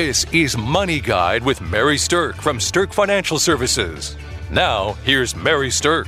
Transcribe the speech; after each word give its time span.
This 0.00 0.24
is 0.32 0.56
Money 0.56 1.00
Guide 1.00 1.42
with 1.42 1.60
Mary 1.60 1.96
Sterk 1.96 2.36
from 2.36 2.58
Sterk 2.58 2.92
Financial 2.92 3.36
Services. 3.36 4.16
Now, 4.48 4.92
here's 5.02 5.34
Mary 5.34 5.70
Sterk. 5.70 6.06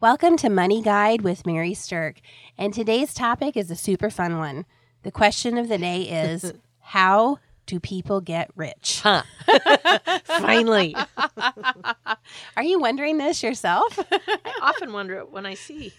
Welcome 0.00 0.36
to 0.36 0.50
Money 0.50 0.82
Guide 0.82 1.22
with 1.22 1.46
Mary 1.46 1.72
Sterk. 1.72 2.18
And 2.58 2.74
today's 2.74 3.14
topic 3.14 3.56
is 3.56 3.70
a 3.70 3.74
super 3.74 4.10
fun 4.10 4.36
one. 4.36 4.66
The 5.04 5.10
question 5.10 5.56
of 5.56 5.68
the 5.68 5.78
day 5.78 6.02
is 6.02 6.52
How 6.80 7.38
do 7.68 7.78
people 7.78 8.22
get 8.22 8.50
rich? 8.56 9.00
Huh. 9.02 9.22
Finally. 10.24 10.96
Are 12.56 12.62
you 12.62 12.80
wondering 12.80 13.18
this 13.18 13.42
yourself? 13.42 13.98
I 14.10 14.58
often 14.62 14.92
wonder 14.92 15.18
it 15.18 15.30
when 15.30 15.44
I 15.44 15.52
see. 15.52 15.92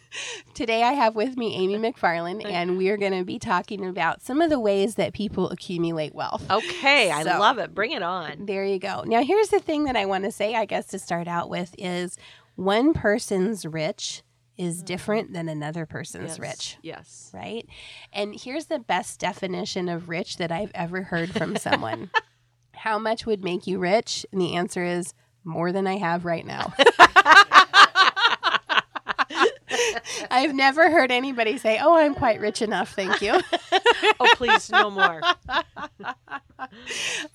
Today 0.55 0.81
I 0.81 0.93
have 0.93 1.15
with 1.15 1.37
me 1.37 1.55
Amy 1.55 1.77
McFarland, 1.77 2.43
and 2.43 2.75
we 2.75 2.89
are 2.89 2.97
going 2.97 3.17
to 3.17 3.23
be 3.23 3.37
talking 3.37 3.85
about 3.85 4.23
some 4.23 4.41
of 4.41 4.49
the 4.49 4.59
ways 4.59 4.95
that 4.95 5.13
people 5.13 5.51
accumulate 5.51 6.15
wealth. 6.15 6.43
Okay, 6.49 7.11
I 7.11 7.21
love 7.21 7.59
it. 7.59 7.75
Bring 7.75 7.91
it 7.91 8.01
on. 8.01 8.47
There 8.47 8.65
you 8.65 8.79
go. 8.79 9.03
Now, 9.05 9.23
here's 9.23 9.49
the 9.49 9.59
thing 9.59 9.83
that 9.83 9.95
I 9.95 10.07
want 10.07 10.23
to 10.23 10.31
say, 10.31 10.55
I 10.55 10.65
guess, 10.65 10.87
to 10.87 10.99
start 10.99 11.27
out 11.27 11.51
with 11.51 11.75
is 11.77 12.17
one 12.55 12.93
person's 12.93 13.63
rich 13.63 14.23
is 14.59 14.83
different 14.83 15.31
than 15.33 15.47
another 15.49 15.85
person's 15.87 16.37
Yes, 16.37 16.39
rich. 16.39 16.77
Yes. 16.83 17.31
right? 17.33 17.65
And 18.13 18.35
here's 18.39 18.65
the 18.65 18.77
best 18.77 19.19
definition 19.19 19.87
of 19.89 20.09
rich 20.09 20.35
that 20.37 20.51
I've 20.51 20.71
ever 20.75 21.01
heard 21.03 21.31
from 21.31 21.55
someone. 21.55 22.11
How 22.75 22.99
much 22.99 23.25
would 23.25 23.43
make 23.43 23.65
you 23.67 23.79
rich? 23.79 24.25
And 24.31 24.39
the 24.41 24.55
answer 24.55 24.83
is 24.83 25.13
more 25.45 25.71
than 25.71 25.87
I 25.87 25.97
have 25.97 26.25
right 26.25 26.45
now. 26.45 26.73
I've 30.31 30.53
never 30.53 30.89
heard 30.91 31.11
anybody 31.11 31.57
say, 31.57 31.79
"Oh, 31.81 31.95
I'm 31.97 32.13
quite 32.13 32.39
rich 32.39 32.61
enough, 32.61 32.93
thank 32.93 33.21
you." 33.21 33.39
Oh, 34.21 34.29
please, 34.35 34.69
no 34.69 34.89
more. 34.89 35.21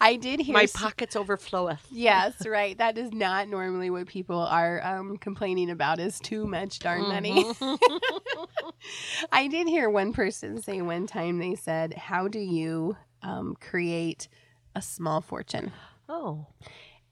I 0.01 0.17
did 0.17 0.41
hear 0.41 0.55
My 0.55 0.67
pockets 0.67 1.17
overfloweth. 1.17 1.79
Yes, 1.91 2.47
right. 2.47 2.77
That 2.79 2.99
is 2.99 3.13
not 3.13 3.49
normally 3.49 3.91
what 3.91 4.07
people 4.07 4.39
are 4.41 4.85
um, 4.85 5.17
complaining 5.17 5.71
about 5.71 6.01
is 6.01 6.19
too 6.21 6.47
much 6.47 6.79
darn 6.79 7.03
money. 7.03 7.45
I 9.33 9.47
did 9.49 9.69
hear 9.69 9.89
one 9.89 10.13
person 10.13 10.61
say 10.63 10.83
one 10.83 11.07
time 11.07 11.39
they 11.39 11.55
said, 11.55 11.95
"How 11.95 12.29
do 12.29 12.39
you 12.39 12.97
um, 13.23 13.57
create 13.61 14.29
a 14.75 14.83
small 14.83 15.21
fortune?" 15.21 15.73
Oh. 16.09 16.47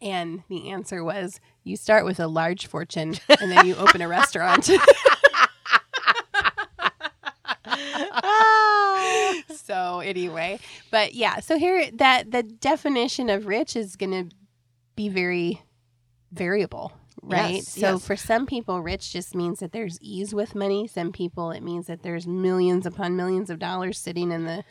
And 0.01 0.43
the 0.49 0.71
answer 0.71 1.05
was, 1.05 1.41
"You 1.63 1.77
start 1.77 2.05
with 2.05 2.19
a 2.19 2.27
large 2.27 2.67
fortune, 2.67 3.15
and 3.41 3.51
then 3.51 3.67
you 3.67 3.77
open 3.77 4.03
a 4.03 4.09
restaurant." 4.21 4.69
anyway, 10.17 10.59
but 10.91 11.15
yeah, 11.15 11.41
so 11.41 11.59
here 11.59 11.91
that 11.95 12.31
the 12.31 12.43
definition 12.43 13.29
of 13.31 13.47
rich 13.47 13.77
is 13.77 13.97
going 13.97 14.13
to 14.29 14.35
be 14.97 15.09
very 15.09 15.63
variable, 16.33 16.93
right? 17.23 17.57
Yes, 17.57 17.69
so 17.69 17.93
yes. 17.93 18.07
for 18.07 18.17
some 18.17 18.47
people, 18.47 18.81
rich 18.81 19.13
just 19.13 19.35
means 19.35 19.61
that 19.61 19.73
there's 19.73 19.99
ease 20.01 20.35
with 20.35 20.55
money. 20.55 20.87
Some 20.87 21.13
people, 21.13 21.51
it 21.51 21.63
means 21.63 21.87
that 21.87 22.03
there's 22.03 22.27
millions 22.27 22.87
upon 22.87 23.17
millions 23.17 23.51
of 23.51 23.59
dollars 23.59 23.99
sitting 23.99 24.31
in 24.33 24.45
the 24.45 24.65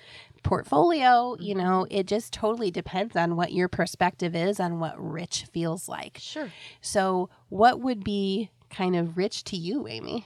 portfolio. 0.43 1.35
You 1.39 1.55
Mm-hmm. 1.55 1.63
know, 1.63 1.87
it 1.89 2.07
just 2.07 2.33
totally 2.33 2.71
depends 2.71 3.15
on 3.15 3.35
what 3.35 3.51
your 3.53 3.67
perspective 3.67 4.35
is 4.35 4.59
on 4.59 4.79
what 4.79 4.95
rich 4.97 5.45
feels 5.51 5.87
like. 5.89 6.17
Sure. 6.19 6.49
So, 6.81 7.29
what 7.49 7.79
would 7.79 8.03
be 8.03 8.49
kind 8.69 8.95
of 8.95 9.17
rich 9.17 9.43
to 9.45 9.57
you, 9.57 9.87
Amy? 9.87 10.25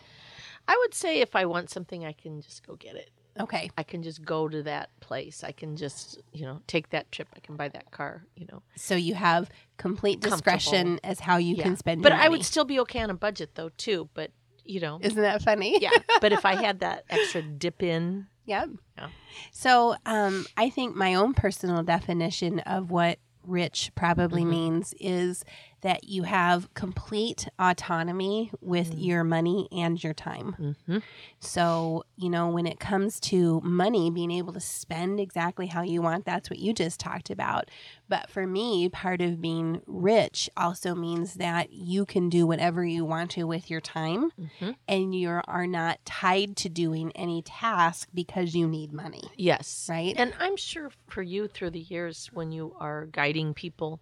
I 0.68 0.76
would 0.82 0.94
say 0.94 1.20
if 1.22 1.36
I 1.36 1.46
want 1.46 1.70
something, 1.70 2.06
I 2.06 2.14
can 2.14 2.42
just 2.42 2.66
go 2.66 2.76
get 2.76 2.96
it. 2.96 3.12
Okay. 3.40 3.70
I 3.78 3.84
can 3.84 4.02
just 4.04 4.24
go 4.24 4.48
to 4.48 4.64
that 4.64 4.90
place. 5.02 5.44
I 5.44 5.52
can 5.52 5.76
just, 5.76 6.22
you 6.32 6.46
know, 6.46 6.62
take 6.68 6.90
that 6.92 7.12
trip. 7.12 7.28
I 7.36 7.40
can 7.40 7.56
buy 7.58 7.68
that 7.70 7.92
car, 7.92 8.24
you 8.36 8.48
know. 8.52 8.62
So 8.78 8.96
you 8.96 9.14
have 9.16 9.50
complete 9.78 10.22
discretion 10.22 11.00
as 11.04 11.20
how 11.20 11.38
you 11.38 11.56
Yeah. 11.56 11.64
can 11.64 11.76
spend 11.78 12.02
your 12.02 12.10
But 12.10 12.18
I 12.20 12.30
would 12.30 12.46
still 12.46 12.66
be 12.66 12.80
okay 12.82 13.02
on 13.02 13.10
a 13.10 13.14
budget, 13.16 13.56
though, 13.56 13.70
too. 13.78 14.10
But, 14.14 14.32
you 14.64 14.80
know. 14.80 15.00
Isn't 15.02 15.22
that 15.22 15.42
funny? 15.42 15.80
yeah. 15.82 15.92
But 16.22 16.32
if 16.32 16.46
I 16.46 16.56
had 16.56 16.80
that 16.80 17.04
extra 17.10 17.42
dip 17.42 17.84
in, 17.84 18.28
Yep. 18.48 18.70
Yeah. 18.98 19.10
So, 19.52 19.96
um, 20.06 20.46
I 20.56 20.70
think 20.70 20.96
my 20.96 21.16
own 21.16 21.34
personal 21.34 21.82
definition 21.82 22.60
of 22.60 22.92
what 22.92 23.18
rich 23.44 23.92
probably 23.96 24.44
Mhm. 24.44 24.50
means 24.50 24.94
is 25.00 25.44
that 25.82 26.06
you 26.06 26.24
have 26.24 26.74
complete 26.74 27.48
autonomy 27.60 28.52
with 28.62 28.92
Mm. 28.92 29.06
your 29.06 29.24
money 29.24 29.68
and 29.72 30.04
your 30.04 30.14
time. 30.14 30.76
hmm 30.88 30.98
So, 31.40 32.04
you 32.16 32.30
know, 32.30 32.50
when 32.50 32.66
it 32.66 32.80
comes 32.80 33.20
to 33.22 33.62
money, 33.62 34.10
being 34.10 34.32
able 34.32 34.54
to 34.54 34.60
spend 34.60 35.20
exactly 35.20 35.68
how 35.68 35.82
you 35.84 36.02
want, 36.02 36.26
that's 36.26 36.50
what 36.50 36.60
you 36.60 36.74
just 36.74 37.00
talked 37.00 37.30
about. 37.30 37.70
But 38.10 38.30
for 38.30 38.48
me, 38.48 38.90
part 38.90 39.22
of 39.22 39.42
being 39.42 39.82
rich 39.86 40.50
also 40.58 40.96
means 40.96 41.36
that 41.36 41.72
you 41.72 42.06
can 42.06 42.30
do 42.30 42.48
whatever 42.48 42.84
you 42.84 43.06
want 43.06 43.32
to 43.32 43.44
with 43.46 43.70
your 43.70 43.82
time 43.82 44.32
hmm 44.60 44.72
and 44.88 45.16
you 45.16 45.42
are 45.48 45.66
not 45.68 46.00
tied 46.06 46.56
to 46.58 46.70
doing 46.70 47.12
any 47.16 47.42
task 47.42 48.08
because 48.14 48.54
you 48.56 48.68
need 48.68 48.94
money, 48.94 49.24
yes. 49.36 49.88
right? 49.90 50.14
And 50.16 50.34
I'm 50.40 50.56
sure 50.58 50.92
for 51.08 51.24
you 51.24 51.48
through 51.48 51.72
the 51.72 51.80
years 51.80 52.30
when 52.32 52.52
you 52.52 52.76
are 52.80 53.08
guiding 53.08 53.54
people, 53.56 54.00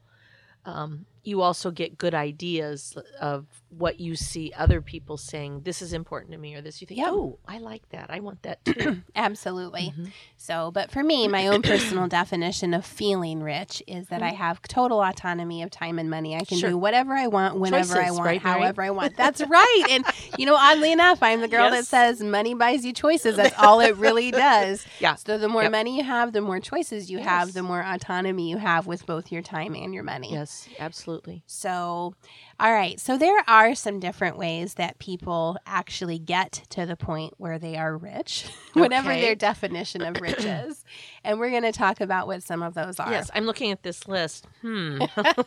um, 0.66 1.06
you 1.24 1.42
also 1.42 1.72
get 1.72 1.98
good 1.98 2.14
ideas 2.14 2.98
of 3.22 3.46
what 3.70 4.00
you 4.00 4.16
see 4.16 4.52
other 4.58 4.82
people 4.82 5.18
saying, 5.18 5.62
this 5.64 5.82
is 5.82 5.94
important 5.94 6.32
to 6.34 6.38
me, 6.38 6.54
or 6.54 6.62
this 6.62 6.82
you 6.82 6.86
think, 6.88 7.00
Yep. 7.00 7.08
oh, 7.12 7.40
I 7.48 7.58
like 7.60 7.88
that. 7.90 8.08
I 8.10 8.20
want 8.20 8.44
that 8.44 8.64
too. 8.66 9.02
Absolutely. 9.16 9.94
Mhm. 9.98 10.12
So, 10.38 10.70
but 10.72 10.92
for 10.92 11.02
me, 11.04 11.28
my 11.28 11.48
own 11.48 11.62
personal 11.62 12.08
definition 12.08 12.74
of 12.74 12.86
feeling 12.86 13.42
rich 13.42 13.82
is 13.88 14.08
that 14.10 14.22
I 14.22 14.30
have 14.32 14.62
total 14.64 15.02
autonomy 15.02 15.64
of 15.64 15.72
time 15.72 15.98
and 15.98 16.10
money. 16.10 16.36
I 16.36 16.40
can 16.40 16.58
Mm-hmm. 16.58 16.60
Sure. 16.60 16.70
do 16.72 16.78
whatever 16.78 17.14
I 17.14 17.28
want, 17.28 17.58
whenever 17.58 17.98
I 18.00 18.12
want, 18.12 18.26
right, 18.26 18.42
however 18.42 18.82
I 18.84 18.90
want. 18.92 19.16
That's 19.16 19.42
right. 19.48 19.84
And, 19.90 20.06
you 20.38 20.46
know, 20.46 20.56
oddly 20.56 20.92
enough, 20.92 21.24
I'm 21.24 21.40
the 21.42 21.48
girl 21.48 21.70
that 21.72 21.86
says 21.86 22.22
money 22.22 22.54
buys 22.54 22.86
you 22.86 22.92
choices. 22.94 23.38
That's 23.38 23.56
all 23.58 23.80
it 23.80 23.96
really 23.96 24.32
does. 24.32 24.86
Yeah. 25.00 25.16
So, 25.16 25.38
the 25.38 25.48
more 25.48 25.64
Yep. 25.64 25.72
money 25.72 25.98
you 25.98 26.04
have, 26.04 26.34
the 26.34 26.42
more 26.42 26.60
choices 26.60 27.10
you 27.10 27.20
have, 27.20 27.54
the 27.54 27.64
more 27.64 27.82
autonomy 27.82 28.50
you 28.50 28.58
have 28.58 28.86
with 28.88 29.06
both 29.06 29.32
your 29.32 29.42
time 29.42 29.74
and 29.76 29.94
your 29.94 30.04
money. 30.04 30.34
yes, 30.34 30.68
absolutely. 30.80 31.13
So, 31.46 32.16
all 32.60 32.72
right. 32.74 33.00
So, 33.00 33.18
there 33.18 33.44
are 33.48 33.76
some 33.76 34.00
different 34.00 34.38
ways 34.38 34.76
that 34.76 35.00
people 35.00 35.58
actually 35.66 36.20
get 36.20 36.64
to 36.70 36.86
the 36.86 36.96
point 36.96 37.34
where 37.38 37.60
they 37.60 37.76
are 37.78 37.96
rich, 37.98 38.46
whatever 38.74 39.10
their 39.10 39.36
definition 39.36 40.02
of 40.02 40.20
rich 40.22 40.40
is. 40.46 40.84
And 41.24 41.40
we're 41.40 41.50
going 41.52 41.64
to 41.64 41.72
talk 41.72 42.02
about 42.02 42.28
what 42.28 42.44
some 42.44 42.64
of 42.64 42.74
those 42.74 43.00
are. 43.00 43.12
Yes, 43.12 43.30
I'm 43.34 43.46
looking 43.46 43.72
at 43.72 43.84
this 43.84 44.08
list. 44.08 44.48
Hmm. 44.62 45.02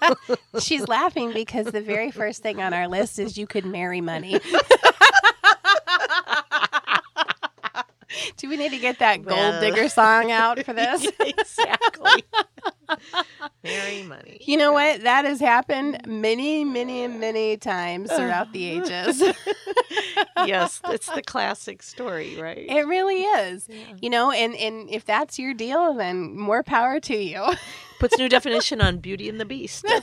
She's 0.60 0.86
laughing 0.88 1.32
because 1.32 1.66
the 1.66 1.80
very 1.82 2.10
first 2.12 2.42
thing 2.42 2.60
on 2.60 2.72
our 2.74 2.88
list 2.88 3.18
is 3.18 3.36
you 3.38 3.46
could 3.46 3.64
marry 3.64 4.00
money. 4.00 4.40
Do 8.38 8.48
we 8.48 8.56
need 8.56 8.70
to 8.70 8.78
get 8.78 8.98
that 9.00 9.24
gold 9.24 9.36
Well. 9.36 9.60
digger 9.60 9.88
song 9.88 10.30
out 10.30 10.62
for 10.64 10.72
this? 10.72 11.06
exactly. 11.20 12.22
Very 13.62 14.02
money. 14.02 14.38
You 14.40 14.56
know 14.56 14.72
what? 14.72 15.02
That 15.02 15.24
has 15.24 15.40
happened 15.40 16.06
many, 16.06 16.64
many, 16.64 17.06
many 17.06 17.56
times 17.56 18.12
throughout 18.12 18.52
the 18.52 18.64
ages. 18.64 19.22
yes, 20.46 20.80
it's 20.86 21.10
the 21.10 21.22
classic 21.22 21.82
story, 21.82 22.36
right? 22.40 22.66
It 22.68 22.86
really 22.86 23.22
is. 23.22 23.66
Yeah. 23.68 23.76
You 24.00 24.10
know, 24.10 24.30
and, 24.30 24.54
and 24.56 24.88
if 24.90 25.04
that's 25.04 25.38
your 25.38 25.54
deal, 25.54 25.94
then 25.94 26.36
more 26.38 26.62
power 26.62 27.00
to 27.00 27.16
you. 27.16 27.44
Puts 27.98 28.18
new 28.18 28.28
definition 28.28 28.82
on 28.82 28.98
Beauty 28.98 29.28
and 29.28 29.40
the 29.40 29.46
Beast. 29.46 29.86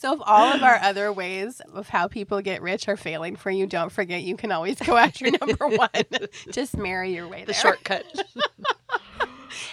So 0.00 0.14
if 0.14 0.20
all 0.24 0.54
of 0.54 0.62
our 0.62 0.76
other 0.76 1.12
ways 1.12 1.60
of 1.74 1.90
how 1.90 2.08
people 2.08 2.40
get 2.40 2.62
rich 2.62 2.88
are 2.88 2.96
failing 2.96 3.36
for 3.36 3.50
you, 3.50 3.66
don't 3.66 3.92
forget 3.92 4.22
you 4.22 4.34
can 4.34 4.50
always 4.50 4.78
go 4.78 4.96
after 4.96 5.30
number 5.30 5.68
one. 5.68 5.90
Just 6.50 6.74
marry 6.74 7.14
your 7.14 7.28
way 7.28 7.40
the 7.40 7.52
there. 7.52 7.54
shortcut. 7.54 8.06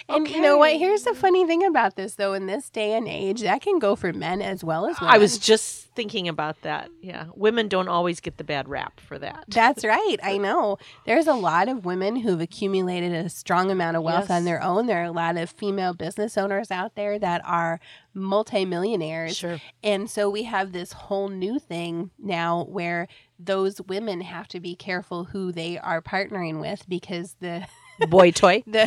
And 0.08 0.28
you 0.28 0.40
know 0.40 0.58
what? 0.58 0.72
Here's 0.76 1.02
the 1.02 1.14
funny 1.14 1.46
thing 1.46 1.64
about 1.64 1.96
this, 1.96 2.14
though. 2.14 2.32
In 2.32 2.46
this 2.46 2.70
day 2.70 2.92
and 2.94 3.06
age, 3.08 3.42
that 3.42 3.62
can 3.62 3.78
go 3.78 3.96
for 3.96 4.12
men 4.12 4.40
as 4.42 4.62
well 4.64 4.86
as 4.86 5.00
women. 5.00 5.14
I 5.14 5.18
was 5.18 5.38
just 5.38 5.88
thinking 5.94 6.28
about 6.28 6.60
that. 6.62 6.88
Yeah. 7.02 7.26
Women 7.34 7.68
don't 7.68 7.88
always 7.88 8.20
get 8.20 8.36
the 8.36 8.44
bad 8.44 8.68
rap 8.68 9.00
for 9.00 9.18
that. 9.18 9.44
That's 9.48 9.84
right. 9.84 10.16
I 10.22 10.38
know. 10.38 10.78
There's 11.06 11.26
a 11.26 11.34
lot 11.34 11.68
of 11.68 11.84
women 11.84 12.16
who've 12.16 12.40
accumulated 12.40 13.12
a 13.12 13.28
strong 13.28 13.70
amount 13.70 13.96
of 13.96 14.02
wealth 14.02 14.26
Yes. 14.28 14.30
on 14.30 14.44
their 14.44 14.62
own. 14.62 14.86
There 14.86 15.00
are 15.00 15.04
a 15.04 15.10
lot 15.12 15.36
of 15.36 15.50
female 15.50 15.94
business 15.94 16.38
owners 16.38 16.70
out 16.70 16.94
there 16.94 17.18
that 17.18 17.42
are 17.44 17.80
multimillionaires. 18.14 19.36
Sure. 19.36 19.60
And 19.82 20.08
so 20.10 20.28
we 20.30 20.44
have 20.44 20.72
this 20.72 20.92
whole 20.92 21.28
new 21.28 21.58
thing 21.58 22.10
now 22.18 22.64
where 22.64 23.08
those 23.38 23.80
women 23.82 24.20
have 24.22 24.48
to 24.48 24.60
be 24.60 24.74
careful 24.74 25.24
who 25.24 25.52
they 25.52 25.78
are 25.78 26.00
partnering 26.02 26.60
with 26.60 26.88
because 26.88 27.36
the 27.40 27.66
Boy 28.08 28.30
toy. 28.30 28.62
the 28.66 28.86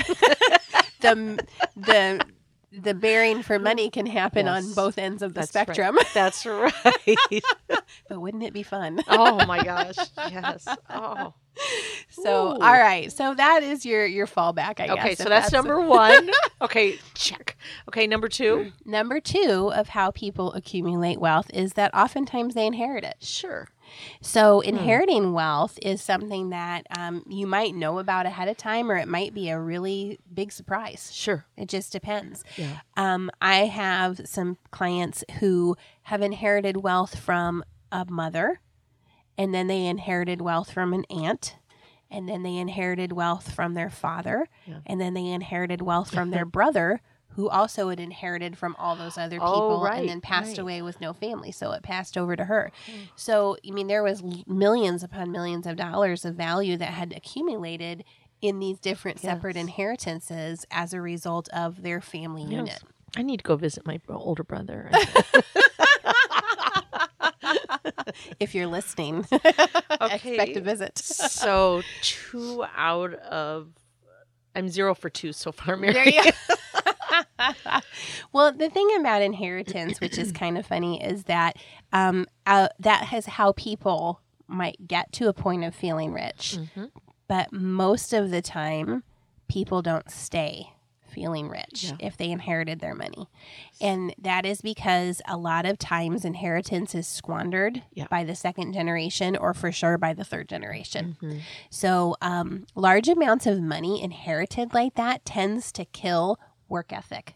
the 1.02 1.46
the 1.76 2.26
the 2.72 2.94
bearing 2.94 3.44
for 3.44 3.60
money 3.60 3.90
can 3.90 4.06
happen 4.06 4.48
on 4.48 4.74
both 4.74 4.98
ends 4.98 5.22
of 5.22 5.34
the 5.34 5.42
That's 5.42 5.54
right. 5.56 5.64
spectrum. 5.66 5.98
That's 6.14 6.46
right. 6.46 7.18
but 8.10 8.22
wouldn't 8.22 8.44
it 8.44 8.54
be 8.54 8.64
fun? 8.64 9.02
oh 9.10 9.46
my 9.46 9.64
gosh. 9.64 9.98
Yes. 10.18 10.68
Oh. 10.90 11.34
So, 12.10 12.48
Ooh. 12.48 12.52
all 12.54 12.60
right. 12.60 13.12
So 13.12 13.36
that 13.36 13.62
is 13.62 13.86
your 13.86 14.06
your 14.06 14.26
fallback, 14.26 14.80
I 14.80 14.88
guess. 14.88 15.00
Okay, 15.00 15.16
so 15.16 15.26
that's, 15.26 15.52
number 15.52 15.82
one. 15.82 16.30
Okay, 16.62 16.98
check. 17.14 17.58
Okay, 17.90 18.08
number 18.08 18.30
two. 18.30 18.72
number 18.86 19.20
two 19.20 19.72
of 19.76 19.90
how 19.90 20.12
people 20.12 20.54
accumulate 20.54 21.20
wealth 21.20 21.50
is 21.54 21.74
that 21.74 21.94
oftentimes 21.94 22.54
they 22.54 22.66
inherit 22.66 23.04
it. 23.04 23.16
Sure. 23.20 23.68
So 24.22 24.62
inheriting 24.62 25.34
wealth 25.34 25.78
is 25.82 26.02
something 26.02 26.50
that 26.50 26.86
um, 26.98 27.24
you 27.28 27.48
might 27.48 27.76
know 27.76 28.00
about 28.00 28.26
ahead 28.26 28.48
of 28.48 28.58
time, 28.58 28.92
or 28.92 28.98
it 28.98 29.08
might 29.08 29.34
be 29.34 29.50
a 29.50 29.60
really 29.60 30.20
big 30.34 30.52
surprise. 30.52 31.12
Sure. 31.14 31.46
It 31.58 31.68
just 31.70 31.92
depends. 31.92 32.44
Yeah. 32.58 32.80
Um, 32.98 33.30
I 33.42 33.66
have 33.66 34.22
some 34.28 34.58
clients 34.72 35.24
who 35.40 35.76
have 36.04 36.22
inherited 36.22 36.78
wealth 36.78 37.18
from 37.20 37.64
a 37.92 38.06
mother, 38.10 38.60
and 39.38 39.54
then 39.54 39.68
they 39.68 39.86
inherited 39.86 40.42
wealth 40.42 40.72
from 40.72 40.94
an 40.94 41.06
aunt, 41.10 41.56
and 42.10 42.28
then 42.28 42.44
they 42.44 42.58
inherited 42.58 43.14
wealth 43.14 43.52
from 43.54 43.74
their 43.74 43.90
father, 43.90 44.48
Yeah. 44.66 44.80
and 44.86 45.00
then 45.00 45.14
they 45.14 45.26
inherited 45.28 45.82
wealth 45.82 46.14
from 46.14 46.32
their 46.32 46.46
brother, 46.46 47.02
who 47.36 47.50
also 47.50 47.90
had 47.90 48.00
inherited 48.00 48.58
from 48.58 48.76
all 48.78 48.96
those 48.96 49.18
other 49.18 49.38
Oh, 49.42 49.54
people 49.54 49.82
right, 49.82 50.00
and 50.00 50.10
then 50.10 50.22
passed 50.22 50.50
right. 50.52 50.60
away 50.60 50.82
with 50.82 51.00
no 51.02 51.14
family. 51.14 51.52
So 51.52 51.72
it 51.72 51.82
passed 51.84 52.18
over 52.18 52.36
to 52.36 52.46
her. 52.46 52.72
Hmm. 52.86 52.92
So, 53.16 53.58
I 53.68 53.72
mean, 53.72 53.88
there 53.88 54.04
was 54.04 54.22
millions 54.48 55.04
upon 55.04 55.32
millions 55.32 55.66
of 55.66 55.76
dollars 55.78 56.26
of 56.26 56.36
value 56.36 56.78
that 56.78 56.94
had 56.94 57.14
accumulated 57.16 58.04
in 58.42 58.60
these 58.60 58.80
different 58.80 59.20
separate 59.20 59.56
inheritances 59.56 60.66
as 60.72 60.94
a 60.94 61.02
result 61.02 61.48
of 61.50 61.84
their 61.84 62.02
family 62.02 62.42
Yes. 62.44 62.52
unit. 62.52 62.80
I 63.16 63.22
need 63.24 63.38
to 63.38 63.44
go 63.44 63.56
visit 63.56 63.86
my 63.86 64.00
older 64.10 64.44
brother. 64.44 64.90
if 68.40 68.56
you're 68.56 68.68
listening, 68.68 69.26
Okay. 69.34 70.36
expect 70.36 70.58
a 70.58 70.62
visit. 70.62 70.98
so 70.98 71.82
two 72.02 72.64
out 72.76 73.14
of 73.16 73.70
I'm 74.56 74.68
zero 74.70 74.94
for 74.96 75.10
two 75.10 75.32
so 75.34 75.52
far, 75.52 75.78
Mary. 75.78 76.18
Well, 78.34 78.52
the 78.54 78.70
thing 78.70 78.88
about 79.00 79.22
inheritance, 79.22 80.00
which 80.00 80.18
is 80.18 80.32
kind 80.32 80.58
of 80.58 80.66
funny, 80.66 81.04
is 81.04 81.24
that 81.26 81.58
um, 81.92 82.26
uh, 82.46 82.70
that 82.80 83.12
is 83.14 83.26
how 83.26 83.52
people 83.54 84.22
might 84.48 84.88
get 84.88 85.12
to 85.14 85.28
a 85.28 85.34
point 85.34 85.64
of 85.64 85.76
feeling 85.76 86.14
rich. 86.14 86.58
Mhm. 86.76 86.92
But 87.28 87.52
most 87.54 88.14
of 88.14 88.30
the 88.32 88.42
time, 88.42 89.04
people 89.48 89.82
don't 89.82 90.10
stay 90.10 90.72
feeling 91.10 91.50
rich 91.50 91.84
Yeah. 91.90 91.98
if 92.00 92.16
they 92.16 92.32
inherited 92.32 92.80
their 92.80 92.96
money. 92.96 93.28
And 93.82 94.16
that 94.18 94.46
is 94.46 94.62
because 94.62 95.22
a 95.28 95.36
lot 95.36 95.66
of 95.66 95.78
times 95.78 96.24
inheritance 96.24 96.96
is 96.96 97.06
squandered 97.06 97.84
Yeah. 97.94 98.08
by 98.10 98.24
the 98.24 98.34
second 98.36 98.72
generation 98.72 99.36
or 99.36 99.54
for 99.54 99.74
sure 99.74 99.98
by 99.98 100.14
the 100.14 100.24
third 100.24 100.48
generation. 100.48 101.18
Mhm. 101.22 101.42
So, 101.70 102.16
um, 102.22 102.66
large 102.76 103.10
amounts 103.10 103.46
of 103.46 103.60
money 103.62 104.02
inherited 104.02 104.74
like 104.74 104.96
that 104.96 105.26
tends 105.26 105.74
to 105.74 105.84
kill 105.84 106.40
work 106.72 106.92
ethic. 106.92 107.36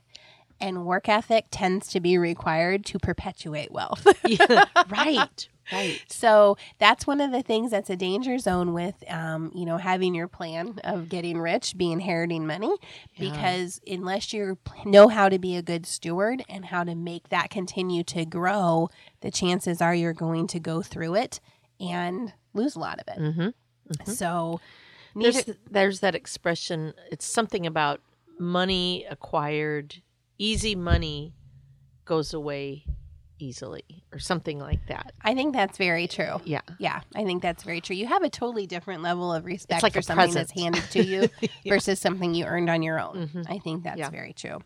And 0.62 0.86
work 0.86 1.10
ethic 1.10 1.48
tends 1.52 1.90
to 1.90 2.00
be 2.00 2.18
required 2.18 2.86
to 2.86 2.98
perpetuate 3.00 3.72
wealth. 3.72 4.08
Yeah, 4.26 4.66
right. 4.90 5.48
Right. 5.72 6.00
so 6.08 6.58
that's 6.78 7.08
one 7.08 7.20
of 7.22 7.32
the 7.32 7.42
things 7.42 7.72
that's 7.72 7.90
a 7.90 7.96
danger 7.96 8.38
zone 8.38 8.72
with, 8.72 9.04
um, 9.10 9.52
you 9.56 9.66
know, 9.66 9.78
having 9.78 10.14
your 10.14 10.28
plan 10.28 10.80
of 10.84 11.10
getting 11.10 11.40
rich, 11.40 11.76
be 11.76 11.92
inheriting 11.92 12.46
money, 12.46 12.72
Yeah. 13.16 13.32
because 13.32 13.82
unless 13.88 14.32
you 14.32 14.60
know 14.86 15.08
how 15.08 15.28
to 15.28 15.40
be 15.40 15.56
a 15.56 15.64
good 15.64 15.88
steward 15.88 16.44
and 16.48 16.66
how 16.66 16.84
to 16.84 16.94
make 16.94 17.30
that 17.30 17.50
continue 17.50 18.04
to 18.04 18.26
grow, 18.26 18.90
the 19.22 19.32
chances 19.32 19.82
are 19.82 19.96
you're 19.96 20.14
going 20.14 20.46
to 20.48 20.60
go 20.60 20.84
through 20.84 21.16
it 21.16 21.40
and 21.80 22.32
lose 22.54 22.76
a 22.76 22.80
lot 22.80 23.00
of 23.00 23.08
it. 23.16 23.20
Mm-hmm. 23.20 24.12
So, 24.12 24.62
There's 25.16 25.46
there's 25.70 26.00
that 26.02 26.14
expression. 26.14 26.94
It's 27.12 27.26
something 27.26 27.66
about 27.66 28.02
money 28.40 29.06
acquired, 29.10 29.96
easy 30.38 30.76
money 30.76 31.34
goes 32.06 32.34
away 32.34 32.86
easily, 33.38 33.84
or 34.14 34.20
something 34.20 34.60
like 34.60 34.88
that. 34.88 35.12
I 35.22 35.34
think 35.36 35.54
that's 35.54 35.78
very 35.78 36.08
true. 36.08 36.40
Yeah. 36.46 36.62
Yeah, 36.80 37.02
I 37.16 37.26
think 37.26 37.42
that's 37.42 37.64
very 37.64 37.82
true. 37.82 37.96
You 37.96 38.08
have 38.08 38.24
a 38.24 38.30
totally 38.30 38.66
different 38.66 39.02
level 39.02 39.34
of 39.34 39.44
respect 39.44 39.84
like 39.84 39.94
for 39.94 40.02
something 40.02 40.34
that's 40.34 40.52
handed 40.52 40.84
to 40.92 41.04
you 41.04 41.30
versus 41.68 42.00
something 42.00 42.34
you 42.34 42.46
earned 42.46 42.70
on 42.70 42.82
your 42.82 42.98
own. 43.00 43.28
Mhm. 43.28 43.46
I 43.50 43.60
think 43.60 43.84
that's 43.84 44.00
Yeah. 44.00 44.10
very 44.10 44.32
true. 44.34 44.60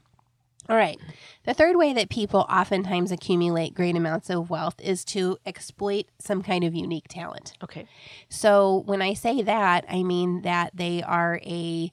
All 0.69 0.75
right. 0.75 0.99
The 1.45 1.55
third 1.55 1.77
way 1.77 1.93
that 1.93 2.09
people 2.09 2.41
oftentimes 2.47 3.11
accumulate 3.11 3.73
great 3.73 3.95
amounts 3.95 4.29
of 4.29 4.51
wealth 4.51 4.75
is 4.79 5.03
to 5.05 5.37
exploit 5.47 6.05
some 6.19 6.43
kind 6.43 6.63
of 6.63 6.75
unique 6.75 7.07
talent. 7.09 7.53
Okay. 7.63 7.87
So 8.29 8.83
when 8.85 9.01
I 9.01 9.15
say 9.15 9.41
that, 9.41 9.83
I 9.89 10.03
mean 10.03 10.43
that 10.43 10.71
they 10.75 11.01
are 11.01 11.39
a 11.43 11.91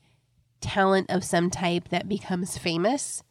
talent 0.61 1.11
of 1.11 1.25
some 1.25 1.51
type 1.51 1.89
that 1.91 2.09
becomes 2.09 2.59
famous, 2.59 3.23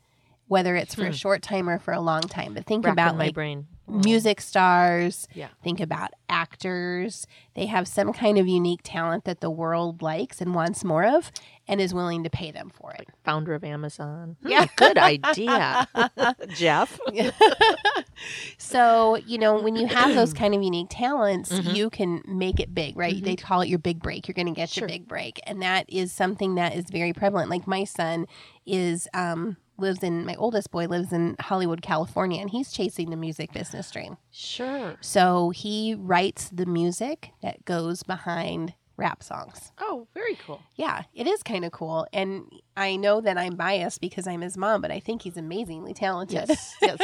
whether 0.47 0.75
it's 0.75 0.95
for 0.95 1.03
a 1.03 1.07
Hmm. 1.07 1.13
short 1.13 1.41
time 1.41 1.69
or 1.69 1.79
for 1.79 1.93
a 1.93 1.99
long 1.99 2.21
time. 2.21 2.53
But 2.53 2.65
think 2.65 2.85
Racking 2.85 2.93
about 2.93 3.17
my 3.17 3.25
like 3.25 3.33
brain. 3.33 3.67
Music 3.87 4.41
stars. 4.41 5.27
Yeah. 5.33 5.49
Think 5.63 5.79
about 5.79 6.11
actors. 6.29 7.27
They 7.53 7.65
have 7.67 7.87
some 7.87 8.13
kind 8.13 8.37
of 8.37 8.47
unique 8.47 8.81
talent 8.83 9.25
that 9.25 9.41
the 9.41 9.49
world 9.49 10.01
likes 10.01 10.41
and 10.41 10.53
wants 10.55 10.83
more 10.83 11.05
of 11.05 11.31
and 11.67 11.79
is 11.81 11.93
willing 11.93 12.23
to 12.23 12.29
pay 12.29 12.51
them 12.51 12.69
for 12.69 12.91
it. 12.93 13.07
Founder 13.23 13.53
of 13.53 13.63
Amazon. 13.63 14.37
Hmm, 14.41 14.47
Yeah. 14.49 14.65
Good 14.75 14.97
idea, 15.13 15.87
Jeff. 16.49 16.99
So, 18.57 19.17
you 19.17 19.37
know, 19.37 19.59
when 19.61 19.75
you 19.75 19.87
have 19.87 20.15
those 20.15 20.33
kind 20.41 20.55
of 20.55 20.63
unique 20.63 20.87
talents, 20.89 21.51
Mhm. 21.51 21.75
you 21.75 21.89
can 21.89 22.21
make 22.25 22.59
it 22.59 22.73
big, 22.73 22.95
right? 22.97 23.21
They 23.21 23.35
call 23.35 23.61
it 23.61 23.67
your 23.67 23.79
big 23.79 24.01
break. 24.01 24.27
You're 24.27 24.33
going 24.33 24.47
to 24.47 24.53
get 24.53 24.69
Sure. 24.69 24.81
your 24.81 24.87
big 24.87 25.07
break. 25.07 25.39
And 25.45 25.61
that 25.61 25.85
is 25.89 26.11
something 26.13 26.55
that 26.55 26.75
is 26.75 26.85
very 26.89 27.13
prevalent. 27.13 27.49
Like 27.49 27.67
my 27.67 27.83
son 27.83 28.25
is 28.65 29.07
um 29.13 29.57
lives 29.77 30.03
in 30.03 30.25
my 30.25 30.35
oldest 30.35 30.71
boy 30.71 30.87
lives 30.87 31.11
in 31.11 31.35
Hollywood, 31.39 31.81
California, 31.81 32.41
and 32.41 32.49
he's 32.49 32.71
chasing 32.71 33.09
the 33.09 33.15
music 33.17 33.51
business 33.53 33.89
dream. 33.91 34.17
Sure. 34.31 34.95
So, 35.01 35.49
he 35.49 35.95
writes 35.95 36.49
the 36.49 36.65
music 36.65 37.31
that 37.41 37.65
goes 37.65 38.03
behind 38.03 38.73
rap 38.97 39.21
songs. 39.21 39.71
Oh, 39.79 40.07
very 40.13 40.35
cool. 40.35 40.61
Yeah, 40.75 41.03
it 41.13 41.27
is 41.27 41.43
kind 41.43 41.65
of 41.65 41.71
cool. 41.71 42.07
And 42.13 42.45
I 42.77 42.95
know 42.95 43.21
that 43.21 43.37
I'm 43.37 43.55
biased 43.55 44.01
because 44.01 44.27
I'm 44.27 44.41
his 44.41 44.57
mom, 44.57 44.81
but 44.81 44.91
I 44.91 44.99
think 44.99 45.23
he's 45.23 45.37
amazingly 45.37 45.93
talented. 45.93 46.45
Yes, 46.47 46.75
yes. 46.81 46.97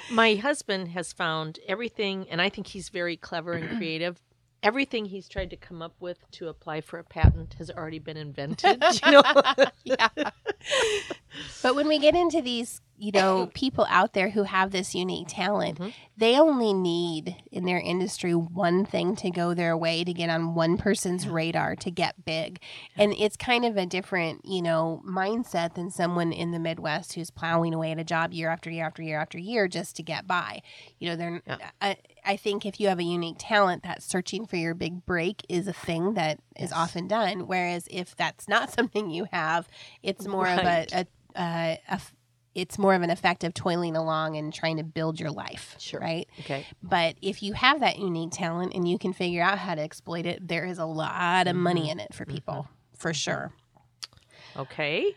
My 0.10 0.34
husband 0.34 0.88
has 0.88 1.12
found 1.12 1.58
everything, 1.66 2.26
and 2.30 2.40
I 2.42 2.48
think 2.48 2.66
he's 2.66 2.88
very 2.90 3.16
clever 3.16 3.54
and 3.54 3.76
creative. 3.78 4.20
Everything 4.62 5.04
he's 5.06 5.28
tried 5.28 5.50
to 5.50 5.56
come 5.56 5.82
up 5.82 5.94
with 6.00 6.18
to 6.32 6.48
apply 6.48 6.80
for 6.80 6.98
a 6.98 7.04
patent 7.04 7.54
has 7.58 7.70
already 7.70 7.98
been 7.98 8.16
invented. 8.16 8.82
You 9.04 9.12
know, 9.12 9.22
yeah. 9.84 10.08
But 11.62 11.76
when 11.76 11.86
we 11.86 11.98
get 11.98 12.16
into 12.16 12.42
these, 12.42 12.80
you 12.98 13.12
know, 13.12 13.50
people 13.54 13.86
out 13.88 14.12
there 14.12 14.30
who 14.30 14.42
have 14.42 14.70
this 14.72 14.94
unique 14.94 15.28
talent, 15.28 15.78
Mhm. 15.78 15.92
they 16.16 16.38
only 16.38 16.72
need 16.72 17.36
in 17.52 17.64
their 17.64 17.78
industry 17.78 18.34
one 18.34 18.84
thing 18.84 19.14
to 19.16 19.30
go 19.30 19.54
their 19.54 19.76
way 19.76 20.02
to 20.02 20.12
get 20.12 20.28
on 20.30 20.54
one 20.54 20.76
person's 20.76 21.28
radar 21.28 21.76
to 21.76 21.90
get 21.90 22.24
big. 22.24 22.60
And 22.96 23.14
it's 23.16 23.36
kind 23.36 23.64
of 23.64 23.76
a 23.76 23.86
different, 23.86 24.44
you 24.44 24.60
know, 24.62 25.00
mindset 25.06 25.74
than 25.74 25.90
someone 25.90 26.32
in 26.32 26.50
the 26.50 26.58
Midwest 26.58 27.12
who's 27.14 27.30
plowing 27.30 27.72
away 27.72 27.92
at 27.92 27.98
a 28.00 28.04
job 28.04 28.32
year 28.32 28.50
after 28.50 28.68
year 28.70 28.84
after 28.84 29.02
year 29.02 29.20
after 29.20 29.38
year 29.38 29.68
just 29.68 29.94
to 29.96 30.02
get 30.02 30.26
by. 30.26 30.60
You 30.98 31.10
know, 31.10 31.16
they're 31.16 31.42
Yeah. 31.46 31.70
I, 31.80 31.96
I 32.24 32.36
think 32.36 32.66
if 32.66 32.80
you 32.80 32.88
have 32.88 32.98
a 32.98 33.04
unique 33.04 33.36
talent, 33.38 33.84
that 33.84 34.02
searching 34.02 34.44
for 34.44 34.56
your 34.56 34.74
big 34.74 35.06
break 35.06 35.46
is 35.48 35.68
a 35.68 35.72
thing 35.72 36.14
that 36.14 36.40
is 36.56 36.70
Yes. 36.70 36.72
often 36.72 37.06
done. 37.06 37.46
Whereas 37.46 37.86
if 37.90 38.16
that's 38.16 38.48
not 38.48 38.70
something 38.76 39.08
you 39.10 39.26
have, 39.30 39.68
it's 40.02 40.26
more 40.26 40.42
Right. 40.44 40.92
of 40.92 40.92
a, 40.92 41.06
a, 41.36 41.40
a, 41.40 41.78
a 41.88 42.00
it's 42.54 42.78
more 42.78 42.94
of 42.94 43.02
an 43.02 43.10
effect 43.10 43.44
of 43.44 43.54
toiling 43.54 43.96
along 43.96 44.36
and 44.36 44.52
trying 44.52 44.76
to 44.78 44.82
build 44.82 45.20
your 45.20 45.30
life, 45.30 45.76
Sure. 45.78 46.00
right? 46.00 46.28
okay. 46.40 46.66
But 46.82 47.16
if 47.22 47.42
you 47.42 47.52
have 47.52 47.80
that 47.80 47.98
unique 47.98 48.32
talent 48.32 48.72
and 48.74 48.88
you 48.88 48.98
can 48.98 49.12
figure 49.12 49.42
out 49.42 49.58
how 49.58 49.74
to 49.74 49.80
exploit 49.80 50.26
it, 50.26 50.46
there 50.46 50.64
is 50.64 50.78
a 50.78 50.86
lot 50.86 51.46
of 51.46 51.54
money 51.54 51.82
mm-hmm. 51.82 51.92
in 51.92 52.00
it 52.00 52.14
for 52.14 52.24
mm-hmm. 52.24 52.34
people, 52.34 52.68
for 52.96 53.10
mm-hmm. 53.10 53.14
sure. 53.14 53.52
Okay. 54.56 55.14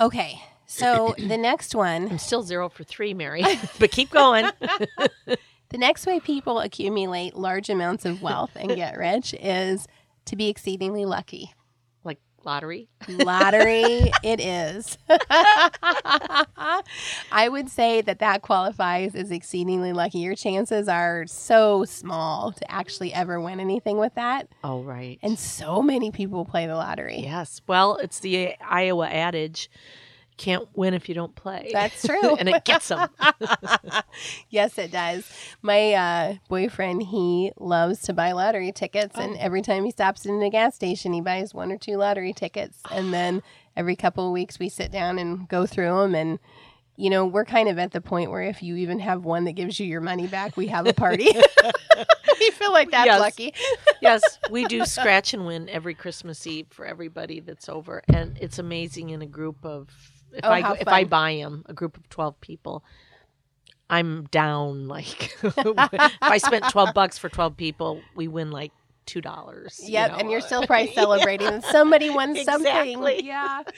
Okay, 0.00 0.40
so 0.66 1.14
the 1.18 1.36
next 1.36 1.74
one, 1.74 2.10
I'm 2.10 2.18
still 2.18 2.42
zero 2.42 2.68
for 2.68 2.84
three, 2.84 3.14
Mary, 3.14 3.44
but 3.78 3.90
keep 3.90 4.10
going. 4.10 4.50
the 5.26 5.78
next 5.78 6.06
way 6.06 6.20
people 6.20 6.60
accumulate 6.60 7.34
large 7.36 7.68
amounts 7.68 8.04
of 8.04 8.22
wealth 8.22 8.50
and 8.56 8.74
get 8.74 8.96
rich 8.96 9.34
is 9.34 9.86
to 10.26 10.36
be 10.36 10.48
exceedingly 10.48 11.04
lucky. 11.04 11.52
Like 12.44 12.52
lottery. 12.54 12.88
Lottery, 13.08 14.10
it 14.22 14.40
is. 14.40 14.98
I 17.32 17.48
would 17.48 17.68
say 17.68 18.00
that 18.02 18.18
that 18.20 18.42
qualifies 18.42 19.14
as 19.14 19.30
exceedingly 19.30 19.92
lucky. 19.92 20.18
Your 20.18 20.34
chances 20.34 20.88
are 20.88 21.26
so 21.26 21.84
small 21.84 22.52
to 22.52 22.70
actually 22.70 23.12
ever 23.12 23.40
win 23.40 23.60
anything 23.60 23.98
with 23.98 24.14
that. 24.14 24.48
Oh, 24.64 24.82
right. 24.82 25.18
And 25.22 25.38
so 25.38 25.82
many 25.82 26.10
people 26.10 26.44
play 26.44 26.66
the 26.66 26.74
lottery. 26.76 27.20
yes. 27.20 27.60
Well, 27.66 27.96
it's 27.96 28.20
the 28.20 28.54
Iowa 28.60 29.08
adage 29.08 29.70
can't 30.36 30.68
win 30.74 30.94
if 30.94 31.08
you 31.08 31.14
don't 31.14 31.34
play. 31.34 31.70
That's 31.72 32.02
true. 32.06 32.34
and 32.36 32.48
it 32.48 32.64
gets 32.64 32.88
them. 32.88 33.08
yes, 34.50 34.78
it 34.78 34.90
does. 34.90 35.30
My 35.62 35.92
uh, 35.92 36.34
boyfriend, 36.48 37.04
he 37.04 37.52
loves 37.58 38.00
to 38.02 38.12
buy 38.12 38.32
lottery 38.32 38.72
tickets, 38.72 39.16
and 39.16 39.34
Oh. 39.34 39.40
every 39.40 39.62
time 39.62 39.84
he 39.84 39.90
stops 39.90 40.26
in 40.26 40.40
a 40.42 40.50
gas 40.50 40.74
station, 40.74 41.12
he 41.12 41.20
buys 41.20 41.54
one 41.54 41.70
or 41.72 41.78
two 41.78 41.96
lottery 41.96 42.32
tickets, 42.32 42.78
and 42.90 43.12
then 43.12 43.42
every 43.76 43.96
couple 43.96 44.26
of 44.26 44.32
weeks 44.32 44.58
we 44.58 44.68
sit 44.68 44.90
down 44.92 45.18
and 45.18 45.48
go 45.48 45.66
through 45.66 45.96
them 46.00 46.14
and. 46.14 46.38
You 46.94 47.08
know, 47.08 47.24
we're 47.24 47.46
kind 47.46 47.70
of 47.70 47.78
at 47.78 47.92
the 47.92 48.02
point 48.02 48.30
where 48.30 48.42
if 48.42 48.62
you 48.62 48.76
even 48.76 48.98
have 49.00 49.24
one 49.24 49.44
that 49.44 49.52
gives 49.52 49.80
you 49.80 49.86
your 49.86 50.02
money 50.02 50.26
back, 50.26 50.58
we 50.58 50.66
have 50.66 50.86
a 50.86 50.92
party. 50.92 51.24
we 52.40 52.50
feel 52.50 52.70
like 52.70 52.90
that's 52.90 53.06
Yes. 53.06 53.18
lucky. 53.18 53.54
yes, 54.02 54.38
we 54.50 54.66
do 54.66 54.84
scratch 54.84 55.32
and 55.32 55.46
win 55.46 55.70
every 55.70 55.94
Christmas 55.94 56.46
Eve 56.46 56.66
for 56.68 56.84
everybody 56.84 57.40
that's 57.40 57.70
over, 57.70 58.02
and 58.12 58.36
it's 58.42 58.58
amazing 58.58 59.08
in 59.08 59.22
a 59.22 59.26
group 59.26 59.56
of 59.64 59.88
if 60.32 60.44
Oh, 60.44 60.50
I 60.50 60.60
how 60.60 60.72
if 60.74 60.88
I 60.88 61.04
buy 61.04 61.36
them, 61.36 61.64
a 61.66 61.72
group 61.72 61.96
of 61.96 62.08
twelve 62.08 62.40
people. 62.40 62.84
I'm 63.90 64.24
down 64.26 64.88
like 64.88 65.36
if 65.42 66.12
I 66.22 66.38
spent 66.38 66.64
twelve 66.70 66.94
bucks 66.94 67.18
for 67.18 67.28
twelve 67.28 67.56
people, 67.56 68.00
we 68.14 68.26
win 68.26 68.50
like 68.50 68.72
two 69.04 69.20
dollars. 69.20 69.80
Yep, 69.84 70.12
and 70.18 70.30
you're 70.30 70.40
still 70.40 70.66
probably 70.66 70.92
celebrating 70.94 71.48
that 71.48 71.64
somebody 71.64 72.08
won 72.08 72.34
something. 72.36 72.66
Exactly. 72.66 73.24
Yeah. 73.24 73.62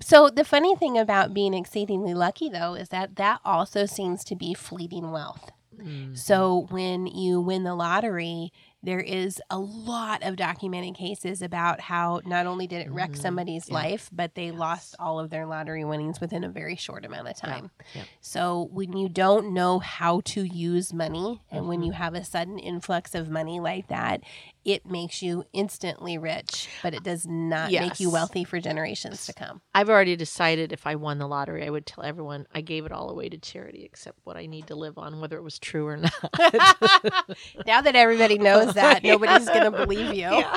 So 0.00 0.28
the 0.28 0.44
funny 0.44 0.74
thing 0.74 0.98
about 0.98 1.32
being 1.32 1.54
exceedingly 1.54 2.14
lucky 2.14 2.48
though 2.48 2.74
is 2.74 2.88
that 2.88 3.14
that 3.16 3.40
also 3.44 3.86
seems 3.86 4.24
to 4.24 4.34
be 4.34 4.52
fleeting 4.52 5.12
wealth. 5.12 5.52
Mm. 5.80 6.18
So 6.18 6.66
when 6.70 7.06
you 7.06 7.40
win 7.40 7.62
the 7.62 7.74
lottery, 7.76 8.52
there 8.84 9.00
is 9.00 9.40
a 9.50 9.58
lot 9.58 10.22
of 10.22 10.36
documented 10.36 10.94
cases 10.94 11.40
about 11.42 11.80
how 11.80 12.20
not 12.26 12.46
only 12.46 12.66
did 12.66 12.86
it 12.86 12.90
wreck 12.92 13.12
Mhm. 13.12 13.18
somebody's 13.18 13.68
Yeah. 13.68 13.74
life, 13.74 14.10
but 14.12 14.34
they 14.34 14.50
lost 14.50 14.94
all 14.98 15.18
of 15.18 15.30
their 15.30 15.46
lottery 15.46 15.84
winnings 15.84 16.20
within 16.20 16.44
a 16.44 16.48
very 16.48 16.76
short 16.76 17.04
amount 17.04 17.28
of 17.28 17.36
time. 17.36 17.70
yeah. 17.94 18.02
So 18.20 18.68
when 18.72 18.96
you 18.96 19.08
don't 19.08 19.54
know 19.54 19.78
how 19.78 20.20
to 20.26 20.42
use 20.44 20.92
money 20.92 21.40
and 21.50 21.66
when 21.68 21.80
Mhm. 21.80 21.86
you 21.86 21.92
have 21.92 22.14
a 22.14 22.24
sudden 22.24 22.58
influx 22.58 23.14
of 23.14 23.30
money 23.30 23.58
like 23.60 23.88
that, 23.88 24.20
it 24.64 24.86
makes 24.86 25.22
you 25.22 25.44
instantly 25.52 26.16
rich, 26.16 26.68
but 26.82 26.94
it 26.94 27.02
does 27.02 27.26
not 27.26 27.70
make 27.70 28.00
you 28.00 28.10
wealthy 28.10 28.44
for 28.44 28.60
generations 28.60 29.26
to 29.26 29.32
come. 29.34 29.60
I've 29.74 29.90
already 29.90 30.16
decided 30.16 30.72
if 30.72 30.86
I 30.86 30.94
won 30.94 31.18
the 31.18 31.26
lottery, 31.28 31.66
I 31.66 31.70
would 31.70 31.86
tell 31.86 32.04
everyone 32.04 32.46
I 32.54 32.60
gave 32.62 32.86
it 32.86 32.92
all 32.92 33.10
away 33.10 33.28
to 33.28 33.38
charity 33.38 33.84
except 33.84 34.18
what 34.24 34.36
I 34.36 34.46
need 34.46 34.66
to 34.68 34.74
live 34.74 34.96
on, 34.96 35.20
whether 35.20 35.36
it 35.36 35.42
was 35.42 35.58
true 35.58 35.86
or 35.86 35.96
not. 35.98 36.12
now 37.66 37.80
that 37.82 37.94
everybody 37.94 38.38
knows 38.38 38.74
that, 38.74 39.02
nobody's 39.04 39.48
going 39.48 39.70
to 39.70 39.86
believe 39.86 40.14
you. 40.14 40.30
Yeah. 40.30 40.56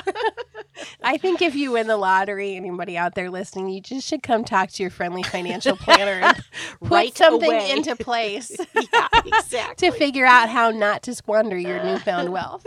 I 1.03 1.17
think 1.17 1.41
if 1.41 1.55
you 1.55 1.71
win 1.71 1.87
the 1.87 1.97
lottery, 1.97 2.55
anybody 2.55 2.97
out 2.97 3.15
there 3.15 3.29
listening, 3.31 3.69
you 3.69 3.81
just 3.81 4.07
should 4.07 4.21
come 4.23 4.43
talk 4.43 4.69
to 4.71 4.83
your 4.83 4.89
friendly 4.91 5.23
financial 5.23 5.75
planner 5.75 6.11
and 6.25 6.37
put 6.81 6.91
Right 6.91 7.17
something 7.17 7.49
away. 7.51 7.71
into 7.71 7.95
place 7.95 8.55
yeah, 8.93 9.07
exactly. 9.25 9.89
to 9.89 9.97
figure 9.97 10.25
out 10.25 10.49
how 10.49 10.69
not 10.71 11.03
to 11.03 11.15
squander 11.15 11.57
your 11.57 11.83
newfound 11.83 12.31
wealth. 12.31 12.65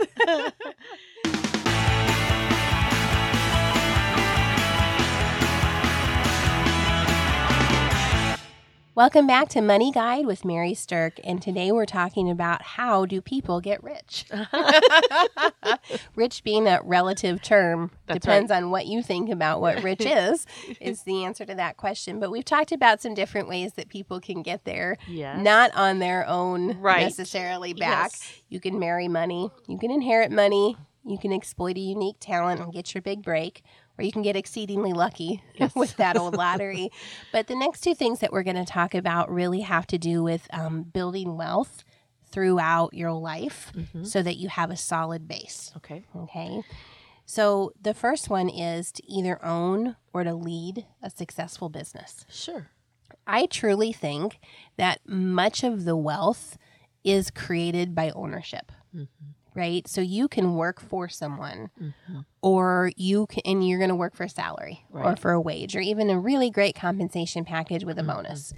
Welcome 8.93 9.25
back 9.25 9.47
to 9.49 9.61
Money 9.61 9.89
Guide 9.89 10.25
with 10.25 10.43
Mary 10.43 10.73
Sterk, 10.73 11.13
and 11.23 11.41
today 11.41 11.71
we're 11.71 11.85
talking 11.85 12.29
about 12.29 12.61
how 12.61 13.05
do 13.05 13.21
people 13.21 13.61
get 13.61 13.81
rich. 13.81 14.25
rich 16.15 16.43
being 16.43 16.67
a 16.67 16.81
relative 16.83 17.41
term 17.41 17.91
That's 18.07 18.19
depends 18.19 18.51
on 18.51 18.69
what 18.69 18.87
you 18.87 19.01
think 19.01 19.29
about 19.29 19.61
what 19.61 19.81
rich 19.81 20.01
is. 20.05 20.45
Is 20.81 21.03
the 21.03 21.23
answer 21.23 21.45
to 21.45 21.55
that 21.55 21.77
question. 21.77 22.19
But 22.19 22.31
we've 22.31 22.43
talked 22.43 22.73
about 22.73 23.01
some 23.01 23.13
different 23.13 23.47
ways 23.47 23.73
that 23.73 23.87
people 23.87 24.19
can 24.19 24.41
get 24.41 24.65
there, 24.65 24.97
Yes. 25.07 25.39
not 25.41 25.73
on 25.73 25.99
their 25.99 26.27
own 26.27 26.77
Right. 26.81 27.03
necessarily 27.03 27.71
back. 27.73 28.11
Yes. 28.13 28.33
You 28.49 28.59
can 28.59 28.77
marry 28.77 29.07
money, 29.07 29.51
you 29.67 29.77
can 29.77 29.89
inherit 29.89 30.33
money, 30.33 30.75
you 31.05 31.17
can 31.17 31.31
exploit 31.31 31.77
a 31.77 31.79
unique 31.81 32.17
talent 32.19 32.59
and 32.59 32.73
get 32.73 32.93
your 32.93 33.01
big 33.01 33.23
break, 33.23 33.63
or 34.01 34.03
you 34.03 34.11
can 34.11 34.23
get 34.23 34.35
exceedingly 34.35 34.93
lucky 34.93 35.43
Yes. 35.55 35.75
with 35.75 35.95
that 35.97 36.17
old 36.17 36.35
lottery. 36.45 36.89
but 37.31 37.47
the 37.47 37.55
next 37.55 37.81
two 37.81 37.93
things 37.95 38.19
that 38.19 38.31
we're 38.31 38.43
going 38.43 38.55
to 38.57 38.65
talk 38.65 38.95
about 38.95 39.31
really 39.31 39.61
have 39.61 39.85
to 39.87 39.97
do 39.99 40.23
with 40.23 40.47
um, 40.51 40.83
building 40.83 41.37
wealth 41.37 41.83
throughout 42.31 42.93
your 42.93 43.11
life 43.11 43.71
Mhm. 43.75 44.07
so 44.07 44.23
that 44.23 44.37
you 44.37 44.49
have 44.49 44.71
a 44.71 44.77
solid 44.77 45.27
base. 45.27 45.71
Okay. 45.77 46.03
Okay. 46.15 46.63
So 47.25 47.71
the 47.81 47.93
first 47.93 48.29
one 48.29 48.49
is 48.49 48.91
to 48.93 49.03
either 49.11 49.43
own 49.45 49.95
or 50.13 50.23
to 50.23 50.33
lead 50.33 50.85
a 51.03 51.09
successful 51.09 51.69
business. 51.69 52.25
Sure. 52.29 52.69
I 53.27 53.45
truly 53.45 53.93
think 53.93 54.39
that 54.77 55.01
much 55.07 55.63
of 55.63 55.85
the 55.85 55.95
wealth 55.95 56.57
is 57.03 57.29
created 57.31 57.93
by 57.95 58.09
ownership, 58.11 58.71
Mhm. 58.95 59.07
Right? 59.53 59.87
So 59.87 60.01
you 60.01 60.27
can 60.27 60.55
work 60.55 60.79
for 60.79 61.09
someone 61.09 61.69
Mhm. 61.79 62.25
or 62.41 62.91
you 62.95 63.27
can 63.27 63.41
and 63.45 63.67
you're 63.67 63.79
going 63.79 63.89
to 63.89 63.95
work 63.95 64.15
for 64.15 64.23
a 64.23 64.29
salary 64.29 64.85
or 64.91 65.15
for 65.15 65.31
a 65.31 65.41
wage 65.41 65.75
or 65.75 65.79
even 65.81 66.09
a 66.09 66.17
really 66.19 66.49
great 66.49 66.75
compensation 66.75 67.43
package 67.45 67.83
with 67.83 67.99
a 67.99 68.01
Mhm. 68.01 68.07
bonus. 68.15 68.53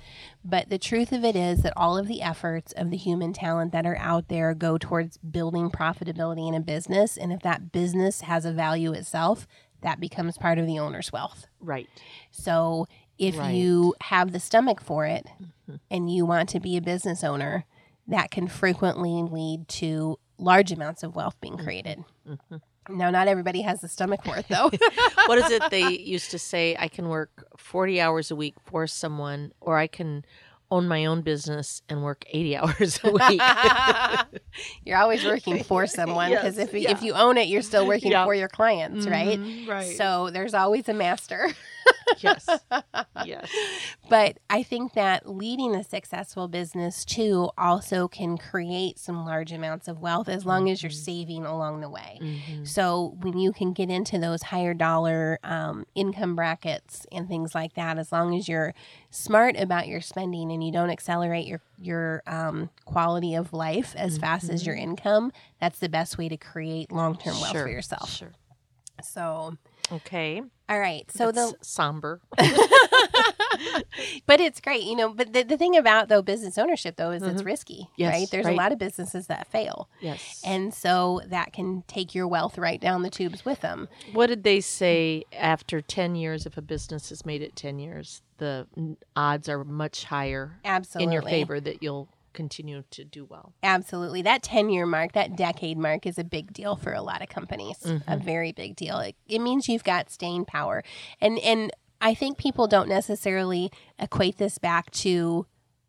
But 0.46 0.70
the 0.70 0.78
truth 0.78 1.12
of 1.12 1.24
it 1.26 1.36
is 1.36 1.64
that 1.64 1.74
all 1.76 1.98
of 1.98 2.08
the 2.08 2.22
efforts 2.22 2.74
of 2.74 2.92
the 2.92 2.98
human 2.98 3.34
talent 3.34 3.72
that 3.72 3.86
are 3.86 3.98
out 3.98 4.28
there 4.28 4.54
go 4.54 4.78
towards 4.78 5.18
building 5.18 5.70
profitability 5.70 6.48
in 6.48 6.54
a 6.54 6.60
business 6.62 7.18
and 7.18 7.34
if 7.34 7.42
that 7.42 7.72
business 7.72 8.22
has 8.22 8.46
a 8.46 8.52
value 8.54 8.92
itself, 8.94 9.48
that 9.82 10.00
becomes 10.00 10.38
part 10.38 10.58
of 10.60 10.66
the 10.68 10.80
owner's 10.80 11.12
wealth. 11.12 11.48
Right. 11.60 11.90
So 12.32 12.88
if 13.18 13.38
Right. 13.38 13.52
you 13.56 13.96
have 14.02 14.32
the 14.32 14.40
stomach 14.40 14.80
for 14.82 15.06
it 15.06 15.28
Mhm. 15.70 15.80
and 15.92 16.14
you 16.14 16.26
want 16.26 16.50
to 16.50 16.60
be 16.60 16.78
a 16.78 16.82
business 16.82 17.24
owner, 17.24 17.66
that 18.08 18.32
can 18.32 18.48
frequently 18.48 19.22
lead 19.24 19.68
to 19.70 20.20
large 20.38 20.72
amounts 20.72 21.04
of 21.04 21.16
wealth 21.16 21.36
being 21.42 21.58
created. 21.58 22.04
Mhm. 22.28 22.62
Now, 22.90 23.10
not 23.12 23.28
everybody 23.30 23.62
has 23.62 23.80
the 23.82 23.88
stomach 23.88 24.24
for 24.26 24.36
it, 24.36 24.46
though. 24.50 24.70
what 25.28 25.38
is 25.38 25.50
it 25.52 25.64
they 25.72 25.98
used 26.00 26.32
to 26.32 26.40
say? 26.40 26.76
I 26.78 26.88
can 26.90 27.08
work 27.08 27.48
40 27.58 28.02
hours 28.02 28.30
a 28.30 28.36
week 28.36 28.56
for 28.66 28.88
someone, 28.88 29.54
or 29.62 29.78
I 29.78 29.88
can 29.88 30.26
own 30.70 30.88
my 30.88 31.06
own 31.06 31.22
business 31.22 31.82
and 31.88 32.04
work 32.04 32.26
80 32.30 32.58
hours 32.58 33.00
a 33.04 33.12
week. 33.12 33.42
you're 34.84 34.98
always 34.98 35.24
working 35.24 35.64
for 35.64 35.88
someone 35.88 36.32
because 36.32 36.58
Yes, 36.58 36.68
if, 36.70 36.74
yeah. 36.74 36.92
if 36.92 37.02
you 37.04 37.14
own 37.14 37.38
it, 37.38 37.48
you're 37.48 37.62
still 37.62 37.86
working 37.88 38.12
Yeah. 38.12 38.26
for 38.26 38.34
your 38.36 38.48
clients, 38.50 39.06
right? 39.08 39.40
Mhm, 39.40 39.68
Right. 39.68 39.96
So 39.98 40.30
there's 40.32 40.54
always 40.54 40.90
a 40.90 40.94
master. 40.94 41.50
Yes. 42.20 42.48
Yes. 43.26 43.50
But 44.10 44.40
I 44.50 44.64
think 44.64 44.94
that 44.94 45.30
leading 45.30 45.76
a 45.76 45.84
successful 45.84 46.50
business 46.50 47.06
too 47.06 47.52
also 47.58 48.08
can 48.10 48.38
create 48.38 49.00
some 49.00 49.24
large 49.26 49.54
amounts 49.54 49.88
of 49.88 50.02
wealth 50.02 50.28
as 50.28 50.46
long 50.46 50.70
as 50.70 50.84
you're 50.84 50.90
Mhm. 50.92 51.06
saving 51.06 51.46
along 51.46 51.80
the 51.80 51.90
way. 51.90 52.20
Mhm. 52.22 52.68
So 52.68 53.16
when 53.22 53.38
you 53.38 53.54
can 53.54 53.72
get 53.72 53.90
into 53.90 54.20
those 54.20 54.44
higher 54.44 54.74
dollar 54.74 55.40
um, 55.44 55.86
income 55.96 56.36
brackets 56.36 57.06
and 57.14 57.30
things 57.30 57.56
like 57.56 57.76
that, 57.76 57.98
as 57.98 58.12
long 58.12 58.36
as 58.36 58.50
you're 58.50 58.74
smart 59.10 59.56
about 59.58 59.88
your 59.88 60.02
spending 60.02 60.52
and 60.52 60.62
you 60.64 60.72
don't 60.72 60.90
accelerate 60.90 61.48
your 61.48 61.62
your 61.80 62.24
um, 62.28 62.70
quality 62.86 63.36
of 63.36 63.54
life 63.54 63.96
as 63.96 64.18
fast 64.18 64.50
as 64.50 64.66
your 64.66 64.76
income, 64.76 65.32
that's 65.62 65.80
the 65.80 65.90
best 65.90 66.18
way 66.18 66.28
to 66.28 66.36
create 66.38 66.92
long 66.92 67.16
term 67.18 67.40
wealth 67.40 67.52
Sure, 67.54 67.64
for 67.64 67.70
yourself. 67.72 68.10
Sure. 68.10 68.34
So, 69.02 69.58
Okay. 69.92 70.42
all 70.70 70.80
right. 70.80 71.10
So 71.12 71.32
That's 71.32 71.52
the 71.54 71.58
somber. 71.62 72.22
but 74.26 74.40
it's 74.40 74.60
great, 74.60 74.84
you 74.84 74.96
know. 74.96 75.14
But 75.14 75.34
the, 75.34 75.44
the 75.44 75.58
thing 75.58 75.76
about 75.78 76.10
though 76.10 76.22
business 76.22 76.58
ownership 76.58 76.96
though 76.96 77.12
is 77.12 77.22
it's 77.24 77.42
Mhm. 77.42 77.46
risky, 77.46 77.90
Yes, 77.96 78.12
right? 78.14 78.30
There's 78.32 78.46
a 78.48 78.52
lot 78.52 78.72
of 78.72 78.80
businesses 78.80 79.28
that 79.28 79.48
fail, 79.48 79.90
Yes. 80.02 80.42
and 80.46 80.74
so 80.74 81.22
that 81.28 81.54
can 81.54 81.84
take 81.88 82.16
your 82.16 82.28
wealth 82.28 82.58
right 82.58 82.80
down 82.80 83.02
the 83.04 83.10
tubes 83.10 83.46
with 83.46 83.62
them. 83.62 83.88
what 84.14 84.28
did 84.28 84.44
they 84.44 84.62
say 84.62 85.24
after 85.34 85.82
10 85.82 86.16
years 86.16 86.46
if 86.46 86.58
a 86.58 86.62
business 86.62 87.10
has 87.10 87.26
made 87.26 87.42
it 87.42 87.56
10 87.56 87.80
years 87.80 88.22
the 88.38 88.68
odds 89.16 89.48
are 89.48 89.64
much 89.64 90.06
higher 90.06 90.60
Absolutely, 90.66 91.06
in 91.06 91.12
your 91.12 91.22
favor 91.22 91.60
that 91.60 91.82
you'll 91.84 92.10
continue 92.34 92.84
to 92.92 93.04
do 93.06 93.26
well 93.26 93.54
Absolutely, 93.64 94.22
that 94.24 94.44
ten 94.44 94.70
year 94.70 94.86
mark, 94.86 95.14
that 95.14 95.36
decade 95.36 95.78
mark, 95.78 96.06
is 96.06 96.18
a 96.18 96.24
big 96.24 96.52
deal 96.54 96.76
for 96.76 96.94
a 96.94 97.02
lot 97.02 97.22
of 97.22 97.30
companies. 97.30 97.78
A 97.86 97.90
Mhm. 98.18 98.24
very 98.24 98.52
big 98.52 98.76
deal. 98.76 99.00
It, 99.00 99.16
it 99.28 99.40
means 99.40 99.70
you've 99.70 99.84
got 99.84 100.10
staying 100.10 100.46
power, 100.46 100.84
and 101.22 101.40
and 101.40 101.72
I 102.02 102.14
think 102.14 102.38
people 102.38 102.68
don't 102.68 102.90
necessarily 102.90 103.72
equate 103.98 104.38
this 104.38 104.58
back 104.58 104.92
to 104.92 105.46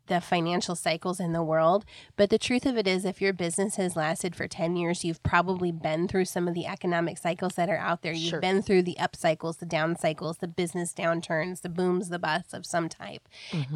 the 0.07 0.21
financial 0.21 0.75
cycles 0.75 1.19
in 1.19 1.33
the 1.33 1.43
world. 1.43 1.85
But 2.15 2.29
the 2.29 2.37
truth 2.37 2.65
of 2.65 2.77
it 2.77 2.87
is, 2.87 3.05
if 3.05 3.21
your 3.21 3.33
business 3.33 3.75
has 3.75 3.95
lasted 3.95 4.35
for 4.35 4.47
10 4.47 4.75
years, 4.75 5.03
you've 5.03 5.23
probably 5.23 5.71
been 5.71 6.07
through 6.07 6.25
some 6.25 6.47
of 6.47 6.53
the 6.53 6.65
economic 6.65 7.17
cycles 7.17 7.55
that 7.55 7.69
are 7.69 7.77
out 7.77 8.01
there. 8.01 8.13
You've 8.13 8.29
Sure. 8.29 8.39
been 8.41 8.61
through 8.61 8.83
the 8.83 8.97
up 8.99 9.15
cycles, 9.15 9.57
the 9.57 9.65
down 9.65 9.95
cycles, 9.97 10.37
the 10.37 10.47
business 10.47 10.93
downturns, 10.93 11.61
the 11.61 11.69
booms, 11.69 12.09
the 12.09 12.19
busts 12.19 12.53
of 12.53 12.65
some 12.65 12.89
type. 12.89 13.27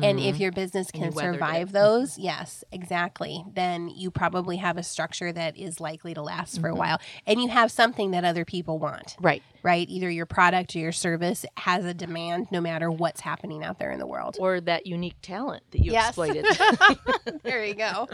And 0.02 0.20
if 0.20 0.40
your 0.40 0.52
business 0.52 0.88
Mm-hmm. 0.92 1.04
Can 1.04 1.14
weathered 1.14 1.36
it. 1.36 1.38
survive 1.40 1.72
those, 1.72 2.18
yes, 2.18 2.64
exactly, 2.72 3.44
then 3.54 3.90
you 3.90 4.12
probably 4.12 4.58
have 4.58 4.78
a 4.78 4.84
structure 4.84 5.32
that 5.32 5.58
is 5.58 5.80
likely 5.80 6.14
to 6.14 6.22
last 6.22 6.60
for 6.62 6.68
a 6.68 6.72
Mm-hmm. 6.72 6.78
while. 6.80 7.02
And 7.26 7.42
you 7.42 7.50
have 7.50 7.72
something 7.72 8.12
that 8.12 8.24
other 8.24 8.46
people 8.46 8.80
want. 8.80 9.16
right 9.20 9.42
right? 9.64 9.88
Either 9.90 10.10
your 10.10 10.26
product 10.26 10.76
or 10.76 10.80
your 10.80 10.92
service 10.92 11.46
has 11.58 11.86
a 11.86 11.94
demand 11.94 12.48
no 12.52 12.62
matter 12.62 12.90
what's 12.92 13.22
happening 13.22 13.64
out 13.64 13.80
there 13.80 13.92
in 13.92 14.00
the 14.00 14.08
world. 14.08 14.38
Or 14.40 14.60
that 14.62 14.86
unique 14.88 15.18
talent 15.22 15.64
that 15.72 15.80
you 15.80 15.92
Yes. 15.92 16.10
exploited. 16.10 16.46
there 17.44 17.66
you 17.66 17.76
go. 17.76 18.08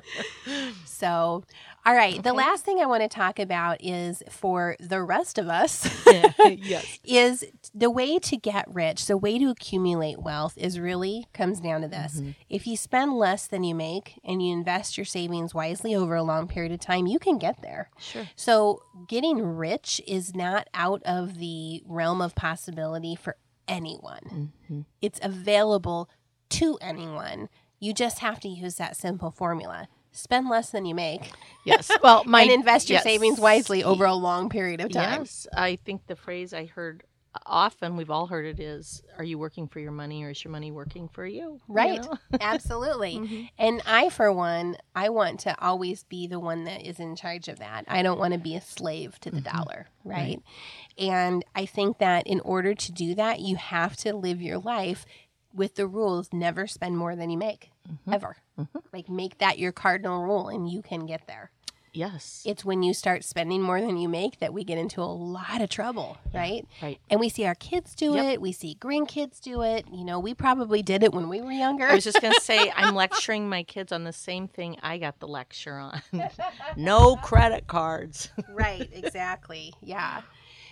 So, 0.86 1.44
all 1.86 1.94
right. 1.94 2.22
The 2.22 2.34
last 2.34 2.66
thing 2.66 2.80
I 2.80 2.86
want 2.88 3.04
to 3.04 3.08
talk 3.10 3.38
about 3.40 3.84
is 3.84 4.24
for 4.30 4.76
the 4.80 5.04
rest 5.04 5.38
of 5.38 5.48
us. 5.50 5.88
yes. 6.46 7.00
is 7.04 7.46
the 7.76 7.90
way 7.92 8.18
to 8.20 8.38
get 8.38 8.66
rich, 8.74 9.06
the 9.06 9.18
way 9.18 9.38
to 9.38 9.50
accumulate 9.50 10.20
wealth 10.20 10.58
is 10.58 10.80
really 10.80 11.28
comes 11.34 11.60
down 11.60 11.82
to 11.82 11.88
this. 11.88 12.16
Mm-hmm. 12.20 12.32
If 12.50 12.66
you 12.66 12.76
spend 12.76 13.14
less 13.14 13.46
than 13.48 13.64
you 13.64 13.76
make 13.76 14.20
and 14.24 14.42
you 14.42 14.52
invest 14.52 14.98
your 14.98 15.06
savings 15.06 15.54
wisely 15.54 15.94
over 15.96 16.16
a 16.16 16.24
long 16.24 16.48
period 16.48 16.72
of 16.72 16.80
time, 16.80 17.06
you 17.06 17.20
can 17.20 17.38
get 17.38 17.62
there. 17.62 17.90
Sure. 18.00 18.28
So, 18.36 18.82
getting 19.08 19.42
rich 19.42 20.02
is 20.08 20.36
not 20.36 20.68
out 20.74 21.04
of 21.04 21.35
the 21.38 21.82
realm 21.86 22.22
of 22.22 22.36
possibility 22.36 23.16
for 23.16 23.38
anyone. 23.68 24.52
Mm-hmm. 24.68 24.82
It's 25.02 25.20
available 25.22 26.10
to 26.50 26.78
anyone. 26.82 27.50
You 27.80 27.94
just 27.94 28.20
have 28.20 28.40
to 28.42 28.48
use 28.48 28.76
that 28.76 28.96
simple 28.96 29.32
formula. 29.32 29.88
Spend 30.12 30.48
less 30.48 30.70
than 30.70 30.86
you 30.86 30.96
make 30.96 31.32
Yes. 31.66 31.92
Well, 32.04 32.24
my 32.26 32.44
and 32.44 32.52
invest 32.52 32.90
your 32.90 32.98
yes. 32.98 33.04
savings 33.04 33.40
wisely 33.40 33.84
over 33.84 34.06
a 34.06 34.14
long 34.14 34.50
period 34.50 34.80
of 34.80 34.92
time. 34.92 35.22
Yes, 35.22 35.48
I 35.56 35.76
think 35.76 36.08
the 36.08 36.16
phrase 36.16 36.54
I 36.54 36.66
heard 36.66 37.04
often, 37.46 37.98
we've 37.98 38.10
all 38.10 38.28
heard 38.28 38.46
it, 38.46 38.60
is 38.60 39.04
"Are 39.18 39.24
you 39.24 39.38
working 39.38 39.68
for 39.68 39.80
your 39.80 39.92
money, 39.92 40.24
or 40.24 40.30
is 40.32 40.44
your 40.44 40.52
money 40.52 40.72
working 40.72 41.08
for 41.10 41.26
you?" 41.26 41.42
You 41.42 41.62
Right. 41.68 42.02
know? 42.02 42.18
Absolutely. 42.42 43.16
Mhm. 43.26 43.50
And 43.58 43.82
I, 43.86 44.10
for 44.10 44.32
one, 44.32 44.78
I 44.96 45.10
want 45.10 45.40
to 45.42 45.60
always 45.64 46.04
be 46.04 46.28
the 46.28 46.40
one 46.40 46.66
that 46.66 46.82
is 46.86 47.00
in 47.00 47.16
charge 47.16 47.48
of 47.48 47.60
that. 47.60 47.86
I 47.88 48.04
don't 48.04 48.20
want 48.20 48.34
to 48.34 48.40
be 48.40 48.56
a 48.56 48.62
slave 48.62 49.20
to 49.22 49.32
the 49.32 49.42
mm-hmm. 49.42 49.58
dollar, 49.58 49.88
right? 50.04 50.42
And 50.98 51.44
I 51.56 51.66
think 51.66 51.98
that 52.00 52.28
in 52.28 52.40
order 52.42 52.74
to 52.76 52.92
do 52.92 53.16
that, 53.16 53.40
you 53.40 53.56
have 53.56 53.96
to 53.98 54.16
live 54.16 54.42
your 54.42 54.60
life 54.60 55.06
with 55.54 55.76
the 55.76 55.88
rules 55.88 56.30
never 56.34 56.68
spend 56.68 56.98
more 56.98 57.16
than 57.16 57.30
you 57.30 57.38
make, 57.38 57.72
mm-hmm. 57.90 58.14
ever. 58.14 58.38
Mm-hmm. 58.60 58.78
Like, 58.94 59.10
make 59.10 59.38
that 59.40 59.58
your 59.58 59.72
cardinal 59.72 60.22
rule, 60.22 60.50
and 60.50 60.70
you 60.70 60.82
can 60.82 61.06
get 61.06 61.28
there. 61.28 61.52
Yes. 61.96 62.44
It's 62.46 62.66
when 62.66 62.84
you 62.84 62.94
start 62.94 63.24
spending 63.24 63.62
more 63.62 63.80
than 63.80 63.98
you 63.98 64.10
make 64.10 64.40
that 64.40 64.54
we 64.54 64.64
get 64.64 64.78
into 64.78 65.02
a 65.02 65.06
lot 65.06 65.62
of 65.62 65.70
trouble, 65.70 66.18
right? 66.34 66.68
right. 66.82 67.00
And 67.10 67.20
we 67.20 67.30
see 67.30 67.46
our 67.46 67.56
kids 67.56 67.96
do 67.96 68.14
Yep. 68.16 68.26
it, 68.26 68.42
we 68.42 68.52
see 68.52 68.78
grandkids 68.80 69.40
do 69.40 69.62
it. 69.62 69.86
You 69.92 70.04
know, 70.04 70.20
we 70.20 70.34
probably 70.34 70.82
did 70.84 71.04
it 71.04 71.14
when 71.14 71.30
we 71.30 71.42
were 71.42 71.52
younger. 71.52 71.86
I 71.88 71.96
was 71.96 72.04
just 72.04 72.22
gonna 72.22 72.36
say 72.42 72.72
I'm 72.76 72.94
lecturing 73.06 73.48
my 73.50 73.64
kids 73.64 73.92
on 73.92 74.04
the 74.04 74.14
same 74.14 74.48
thing 74.48 74.78
I 74.84 74.98
got 74.98 75.20
the 75.20 75.28
lecture 75.28 75.78
on. 75.78 76.02
no 76.78 77.16
credit 77.16 77.68
cards. 77.68 78.30
right, 78.50 78.90
exactly. 78.92 79.74
Yeah. 79.82 80.22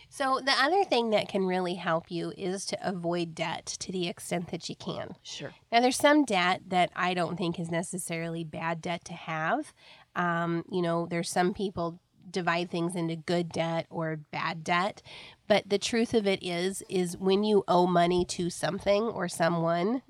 So 0.10 0.40
the 0.46 0.52
other 0.52 0.84
thing 0.84 1.10
that 1.10 1.28
can 1.28 1.48
really 1.48 1.74
help 1.74 2.12
you 2.12 2.34
is 2.38 2.68
to 2.68 2.88
avoid 2.88 3.34
debt 3.34 3.66
to 3.80 3.92
the 3.92 4.08
extent 4.08 4.50
that 4.52 4.70
you 4.70 4.76
can. 4.76 5.16
Sure. 5.24 5.54
Now, 5.72 5.80
there's 5.80 5.96
some 5.98 6.24
debt 6.24 6.62
that 6.68 6.92
I 6.96 7.16
don't 7.16 7.36
think 7.36 7.60
is 7.60 7.72
necessarily 7.72 8.44
bad 8.44 8.80
debt 8.80 9.04
to 9.06 9.14
have. 9.14 9.74
Um, 10.16 10.64
you 10.72 10.82
know, 10.82 11.08
there's 11.10 11.30
some 11.30 11.54
people 11.54 12.00
divide 12.30 12.72
things 12.72 12.96
into 12.96 13.16
good 13.16 13.50
debt 13.50 13.86
or 13.90 14.18
bad 14.32 14.64
debt, 14.64 15.02
but 15.48 15.70
the 15.70 15.78
truth 15.78 16.14
of 16.14 16.26
it 16.26 16.42
is, 16.42 16.84
is 16.90 17.18
when 17.18 17.44
you 17.44 17.64
owe 17.68 17.86
money 17.86 18.26
to 18.26 18.50
something 18.50 19.04
or 19.04 19.28
someone, 19.28 20.02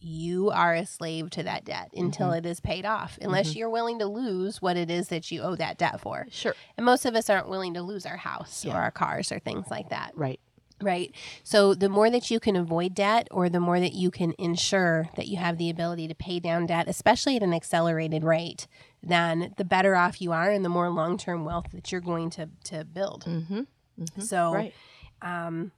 you 0.00 0.50
are 0.50 0.74
a 0.74 0.86
slave 0.86 1.30
to 1.30 1.42
that 1.42 1.64
debt 1.64 1.90
until 1.94 2.30
it 2.32 2.46
is 2.46 2.60
paid 2.60 2.86
off, 2.86 3.18
unless 3.20 3.56
you're 3.56 3.70
willing 3.70 3.98
to 3.98 4.06
lose 4.06 4.62
what 4.62 4.76
it 4.76 4.90
is 4.90 5.08
that 5.08 5.30
you 5.32 5.42
owe 5.42 5.56
that 5.56 5.78
debt 5.78 6.00
for. 6.00 6.26
Sure. 6.30 6.54
And 6.76 6.86
most 6.86 7.04
of 7.04 7.16
us 7.16 7.28
aren't 7.28 7.48
willing 7.48 7.74
to 7.74 7.82
lose 7.82 8.06
our 8.06 8.16
house 8.16 8.64
or 8.64 8.74
our 8.74 8.92
cars 8.92 9.32
or 9.32 9.40
things 9.40 9.66
like 9.70 9.88
that. 9.90 10.12
Right. 10.14 10.38
Right. 10.80 11.12
So 11.42 11.74
the 11.74 11.88
more 11.88 12.10
that 12.10 12.30
you 12.30 12.38
can 12.38 12.54
avoid 12.54 12.94
debt 12.94 13.28
or 13.30 13.48
the 13.48 13.60
more 13.60 13.80
that 13.80 13.94
you 13.94 14.10
can 14.10 14.34
ensure 14.38 15.08
that 15.16 15.26
you 15.26 15.38
have 15.38 15.56
the 15.56 15.70
ability 15.70 16.06
to 16.08 16.14
pay 16.14 16.38
down 16.38 16.66
debt, 16.66 16.86
especially 16.86 17.36
at 17.36 17.42
an 17.42 17.54
accelerated 17.54 18.22
rate, 18.22 18.66
then 19.02 19.54
the 19.56 19.64
better 19.64 19.94
off 19.96 20.20
you 20.20 20.32
are 20.32 20.50
and 20.50 20.64
the 20.64 20.68
more 20.68 20.88
long 20.90 21.16
term 21.18 21.44
wealth 21.44 21.66
that 21.72 21.92
you're 21.92 22.00
going 22.00 22.30
to, 22.30 22.48
to 22.64 22.84
build. 22.84 23.24
Mm-hmm. 23.26 24.20
So, 24.20 24.52
Right. 24.52 24.74
um, 25.22 25.72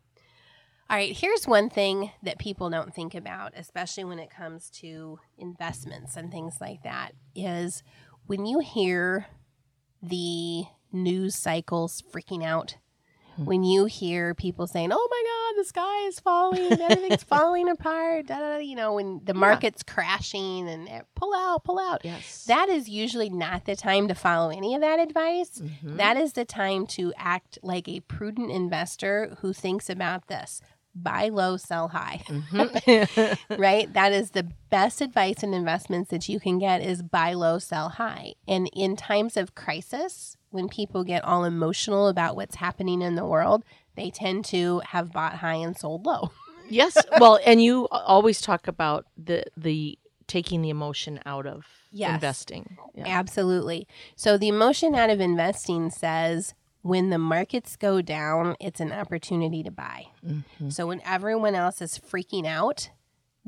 all 0.91 0.97
right, 0.97 1.15
here's 1.17 1.47
one 1.47 1.69
thing 1.69 2.11
that 2.23 2.39
people 2.39 2.71
don't 2.71 2.95
think 2.95 3.15
about, 3.15 3.53
especially 3.57 4.05
when 4.05 4.19
it 4.19 4.31
comes 4.31 4.71
to 4.81 5.19
investments 5.37 6.17
and 6.17 6.31
things 6.33 6.57
like 6.61 6.83
that, 6.83 7.13
is 7.35 7.83
when 8.27 8.47
you 8.47 8.61
hear 8.61 9.27
the 10.03 10.65
news 10.91 11.35
cycles 11.35 12.03
freaking 12.13 12.43
out, 12.43 12.77
when 13.37 13.63
you 13.65 13.85
hear 13.85 14.35
people 14.35 14.67
saying, 14.67 14.91
"Oh 14.93 15.09
my 15.11 15.23
God, 15.25 15.48
the 15.59 15.65
sky 15.65 16.07
is 16.07 16.21
falling, 16.21 16.81
everything's 16.81 17.23
falling 17.35 17.69
apart," 17.69 18.27
da, 18.27 18.39
da, 18.39 18.49
da, 18.55 18.59
you 18.59 18.77
know, 18.77 18.95
when 18.95 19.21
the 19.25 19.35
market's 19.35 19.83
crashing 19.83 20.69
and 20.69 20.89
pull 21.15 21.35
out, 21.35 21.65
pull 21.65 21.79
out. 21.79 22.01
Yes. 22.05 22.45
That 22.47 22.69
is 22.69 22.89
usually 22.89 23.29
not 23.31 23.65
the 23.65 23.77
time 23.77 24.09
to 24.09 24.15
follow 24.15 24.51
any 24.51 24.75
of 24.75 24.81
that 24.81 24.99
advice. 25.01 25.61
Mhm. 25.61 25.97
That 25.97 26.17
is 26.17 26.33
the 26.35 26.45
time 26.45 26.87
to 26.89 27.13
act 27.17 27.59
like 27.63 27.89
a 27.89 28.01
prudent 28.01 28.51
investor 28.51 29.37
who 29.41 29.53
thinks 29.53 29.91
about 29.91 30.29
this 30.29 30.61
buy 30.95 31.29
low, 31.29 31.57
sell 31.57 31.89
high, 31.89 32.23
Mhm. 32.27 33.39
right? 33.59 33.93
That 33.99 34.13
is 34.13 34.31
the 34.33 34.49
best 34.69 35.01
advice 35.01 35.43
in 35.45 35.55
investments 35.55 36.11
that 36.11 36.29
you 36.29 36.41
can 36.41 36.59
get 36.59 36.83
is 36.83 37.03
buy 37.03 37.35
low, 37.35 37.59
sell 37.61 37.89
high. 37.91 38.35
And 38.49 38.69
in 38.75 38.97
times 38.97 39.37
of 39.37 39.55
crisis, 39.55 40.37
when 40.51 40.69
people 40.69 41.05
get 41.05 41.23
all 41.25 41.45
emotional 41.45 42.09
about 42.09 42.35
what's 42.35 42.57
happening 42.57 43.01
in 43.03 43.15
the 43.15 43.25
world, 43.27 43.65
they 43.99 44.11
tend 44.11 44.45
to 44.47 44.81
have 44.87 45.13
bought 45.13 45.35
high 45.37 45.55
and 45.57 45.77
sold 45.77 46.07
low. 46.07 46.31
yes. 46.71 46.97
Well, 47.21 47.39
and 47.45 47.63
you 47.63 47.87
always 47.91 48.41
talk 48.41 48.69
about 48.69 49.07
the 49.17 49.45
the 49.57 49.99
taking 50.27 50.61
the 50.63 50.71
emotion 50.71 51.21
out 51.27 51.47
of 51.47 51.67
Yes. 51.91 52.15
investing. 52.15 52.77
Yeah. 52.95 53.05
Absolutely. 53.07 53.89
So 54.15 54.37
the 54.37 54.49
emotion 54.49 54.95
out 54.95 55.09
of 55.09 55.21
investing 55.21 55.89
says 55.91 56.55
when 56.83 57.09
the 57.11 57.17
markets 57.19 57.77
go 57.77 58.03
down, 58.03 58.55
it's 58.61 58.79
an 58.81 58.93
opportunity 58.93 59.63
to 59.63 59.71
buy. 59.71 60.07
Mhm. 60.25 60.71
So 60.71 60.87
when 60.87 61.01
everyone 61.05 61.55
else 61.55 61.81
is 61.81 61.99
freaking 61.99 62.47
out, 62.47 62.91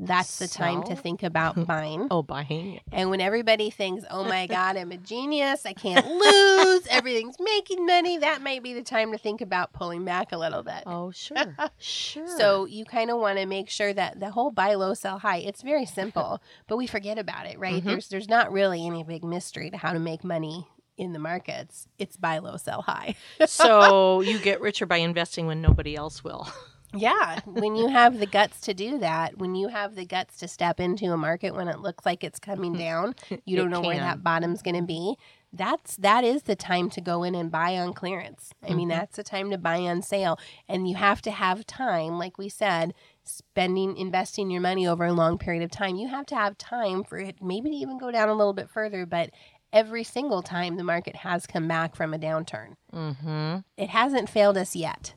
that's 0.01 0.39
the 0.39 0.47
time 0.47 0.83
to 0.83 0.95
think 0.95 1.23
about 1.23 1.65
buying. 1.67 2.07
Oh, 2.09 2.23
buying. 2.23 2.79
And 2.91 3.09
when 3.09 3.21
everybody 3.21 3.69
thinks, 3.69 4.03
oh 4.09 4.23
my 4.23 4.47
God, 4.47 4.75
I'm 4.77 4.91
a 4.91 4.97
genius, 4.97 5.65
I 5.65 5.73
can't 5.73 6.05
lose, 6.07 6.87
everything's 6.89 7.35
making 7.39 7.85
money, 7.85 8.17
that 8.17 8.41
might 8.41 8.63
be 8.63 8.73
the 8.73 8.81
time 8.81 9.11
to 9.11 9.17
think 9.17 9.41
about 9.41 9.73
pulling 9.73 10.03
back 10.03 10.31
a 10.31 10.37
little 10.37 10.63
bit. 10.63 10.83
Oh, 10.85 11.11
sure. 11.11 11.55
sure. 11.77 12.27
So 12.37 12.65
you 12.65 12.83
kind 12.85 13.09
of 13.11 13.19
want 13.19 13.37
to 13.37 13.45
make 13.45 13.69
sure 13.69 13.93
that 13.93 14.19
the 14.19 14.31
whole 14.31 14.51
buy 14.51 14.73
low, 14.73 14.93
sell 14.93 15.19
high, 15.19 15.37
it's 15.37 15.61
very 15.61 15.85
simple, 15.85 16.41
but 16.67 16.77
we 16.77 16.87
forget 16.87 17.17
about 17.17 17.45
it, 17.45 17.59
right? 17.59 17.81
Mhm. 17.81 17.85
There's 17.85 18.09
there's 18.09 18.29
not 18.29 18.51
really 18.51 18.85
any 18.85 19.03
big 19.03 19.23
mystery 19.23 19.69
to 19.69 19.77
how 19.77 19.93
to 19.93 19.99
make 19.99 20.23
money 20.23 20.67
in 20.97 21.13
the 21.13 21.19
markets. 21.19 21.87
It's 21.97 22.17
buy 22.17 22.39
low, 22.39 22.57
sell 22.57 22.81
high. 22.81 23.15
so 23.45 24.21
you 24.21 24.39
get 24.39 24.61
richer 24.61 24.85
by 24.85 24.97
investing 24.97 25.47
when 25.47 25.61
nobody 25.61 25.95
else 25.95 26.23
will. 26.23 26.47
Yeah, 26.93 27.39
when 27.45 27.75
you 27.75 27.87
have 27.87 28.19
the 28.19 28.25
guts 28.25 28.59
to 28.61 28.73
do 28.73 28.97
that, 28.99 29.37
when 29.37 29.55
you 29.55 29.69
have 29.69 29.95
the 29.95 30.05
guts 30.05 30.37
to 30.37 30.47
step 30.47 30.79
into 30.79 31.05
a 31.13 31.17
market 31.17 31.55
when 31.55 31.67
it 31.67 31.79
looks 31.79 32.05
like 32.05 32.23
it's 32.23 32.39
coming 32.39 32.73
down, 32.77 33.15
you 33.45 33.55
don't 33.57 33.69
know 33.69 33.81
where 33.81 33.97
that 33.97 34.23
bottom's 34.23 34.61
going 34.61 34.75
to 34.75 34.81
be. 34.83 35.15
That's 35.53 35.97
that 35.97 36.23
is 36.23 36.43
the 36.43 36.55
time 36.55 36.89
to 36.91 37.01
go 37.01 37.23
in 37.23 37.35
and 37.35 37.51
buy 37.51 37.77
on 37.77 37.93
clearance. 37.93 38.51
I 38.67 38.73
mean, 38.73 38.87
Mhm. 38.87 38.91
that's 38.93 39.15
the 39.17 39.23
time 39.23 39.49
to 39.51 39.57
buy 39.57 39.77
on 39.79 40.01
sale, 40.01 40.37
and 40.69 40.87
you 40.87 40.95
have 40.95 41.21
to 41.23 41.31
have 41.31 41.65
time, 41.67 42.17
like 42.17 42.37
we 42.37 42.47
said, 42.49 42.93
spending 43.25 43.97
investing 43.97 44.49
your 44.49 44.61
money 44.61 44.87
over 44.87 45.05
a 45.05 45.13
long 45.13 45.37
period 45.37 45.63
of 45.63 45.71
time. 45.71 45.95
You 45.97 46.07
have 46.07 46.25
to 46.27 46.35
have 46.35 46.57
time 46.57 47.03
for 47.03 47.17
it, 47.17 47.41
maybe 47.41 47.69
to 47.69 47.75
even 47.75 47.97
go 47.97 48.11
down 48.11 48.29
a 48.29 48.33
little 48.33 48.53
bit 48.53 48.69
further, 48.69 49.05
but. 49.05 49.29
Every 49.73 50.03
single 50.03 50.41
time 50.41 50.75
the 50.75 50.83
market 50.83 51.15
has 51.15 51.47
come 51.47 51.65
back 51.69 51.95
from 51.95 52.13
a 52.13 52.19
downturn 52.19 52.73
Mm-hmm. 52.93 53.59
it 53.77 53.89
hasn't 53.91 54.29
failed 54.29 54.57
us 54.57 54.75
yet. 54.75 55.13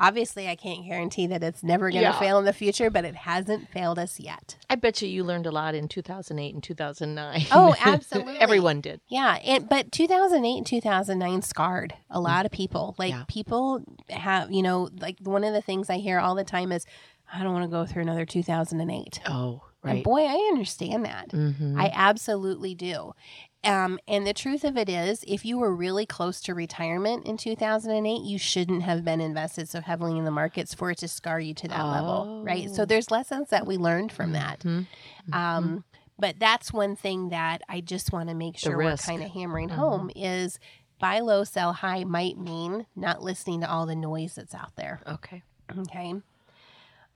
Obviously, 0.00 0.48
I 0.48 0.54
can't 0.54 0.84
guarantee 0.86 1.26
that 1.26 1.42
it's 1.42 1.62
never 1.62 1.90
going 1.90 2.02
to 2.04 2.10
Yeah. 2.10 2.18
fail 2.18 2.38
in 2.38 2.44
the 2.44 2.52
future, 2.52 2.88
but 2.90 3.04
it 3.04 3.16
hasn't 3.16 3.68
failed 3.70 3.98
us 3.98 4.20
yet. 4.20 4.56
I 4.70 4.76
bet 4.76 5.02
you 5.02 5.08
you 5.08 5.24
learned 5.24 5.46
a 5.46 5.50
lot 5.50 5.74
in 5.74 5.88
2008 5.88 6.54
and 6.54 6.62
2009. 6.62 7.46
Oh, 7.50 7.74
absolutely. 7.84 8.38
Everyone 8.38 8.80
did. 8.80 9.00
Yeah, 9.08 9.38
and 9.44 9.68
but 9.68 9.90
2008 9.90 10.56
and 10.58 10.66
2009 10.66 11.42
scarred 11.42 11.94
a 12.10 12.20
lot 12.20 12.46
of 12.46 12.52
people. 12.52 12.94
Like 12.98 13.10
Yeah. 13.10 13.24
people 13.26 13.82
have, 14.10 14.52
you 14.52 14.62
know, 14.62 14.88
like 15.00 15.16
one 15.22 15.42
of 15.42 15.52
the 15.52 15.62
things 15.62 15.90
I 15.90 15.96
hear 15.98 16.20
all 16.20 16.34
the 16.36 16.44
time 16.44 16.70
is, 16.70 16.86
I 17.32 17.42
don't 17.42 17.52
want 17.52 17.64
to 17.64 17.68
go 17.70 17.84
through 17.84 18.02
another 18.02 18.24
2008. 18.24 19.20
Oh, 19.26 19.62
And 19.82 19.94
right. 19.96 20.04
boy, 20.04 20.22
I 20.24 20.34
understand 20.52 21.04
that. 21.04 21.28
Mm-hmm. 21.30 21.78
I 21.78 21.90
absolutely 21.94 22.74
do. 22.74 23.14
Um, 23.64 23.98
and 24.06 24.26
the 24.26 24.32
truth 24.32 24.62
of 24.64 24.76
it 24.76 24.88
is, 24.88 25.24
if 25.26 25.44
you 25.44 25.58
were 25.58 25.74
really 25.74 26.06
close 26.06 26.40
to 26.42 26.54
retirement 26.54 27.26
in 27.26 27.36
2008, 27.36 28.22
you 28.22 28.38
shouldn't 28.38 28.82
have 28.84 29.04
been 29.04 29.20
invested 29.20 29.68
so 29.68 29.80
heavily 29.80 30.16
in 30.16 30.24
the 30.24 30.30
markets 30.30 30.74
for 30.74 30.90
it 30.92 30.98
to 30.98 31.08
scar 31.08 31.40
you 31.40 31.54
to 31.54 31.68
that 31.68 31.82
level, 31.86 32.40
right? 32.44 32.70
So 32.70 32.82
Oh. 32.82 32.86
there's 32.86 33.10
lessons 33.10 33.50
that 33.50 33.66
we 33.66 33.76
learned 33.76 34.12
from 34.12 34.32
that. 34.32 34.60
Mhm. 34.60 34.86
Um, 35.32 35.84
but 36.18 36.38
that's 36.38 36.72
one 36.72 36.94
thing 36.96 37.30
that 37.30 37.62
I 37.68 37.80
just 37.80 38.12
want 38.12 38.28
to 38.28 38.34
make 38.34 38.56
sure 38.56 38.76
we're 38.76 38.96
kind 38.96 39.22
of 39.22 39.30
hammering 39.30 39.68
Mhm. 39.70 39.74
home 39.76 40.10
is 40.14 40.58
buy 41.00 41.18
low, 41.20 41.42
sell 41.44 41.72
high 41.72 42.04
might 42.04 42.38
mean 42.38 42.86
not 42.96 43.22
listening 43.22 43.60
to 43.62 43.70
all 43.70 43.86
the 43.86 43.94
noise 43.96 44.36
that's 44.36 44.54
out 44.54 44.74
there. 44.76 45.00
Okay. 45.06 45.42
Okay. 45.76 46.14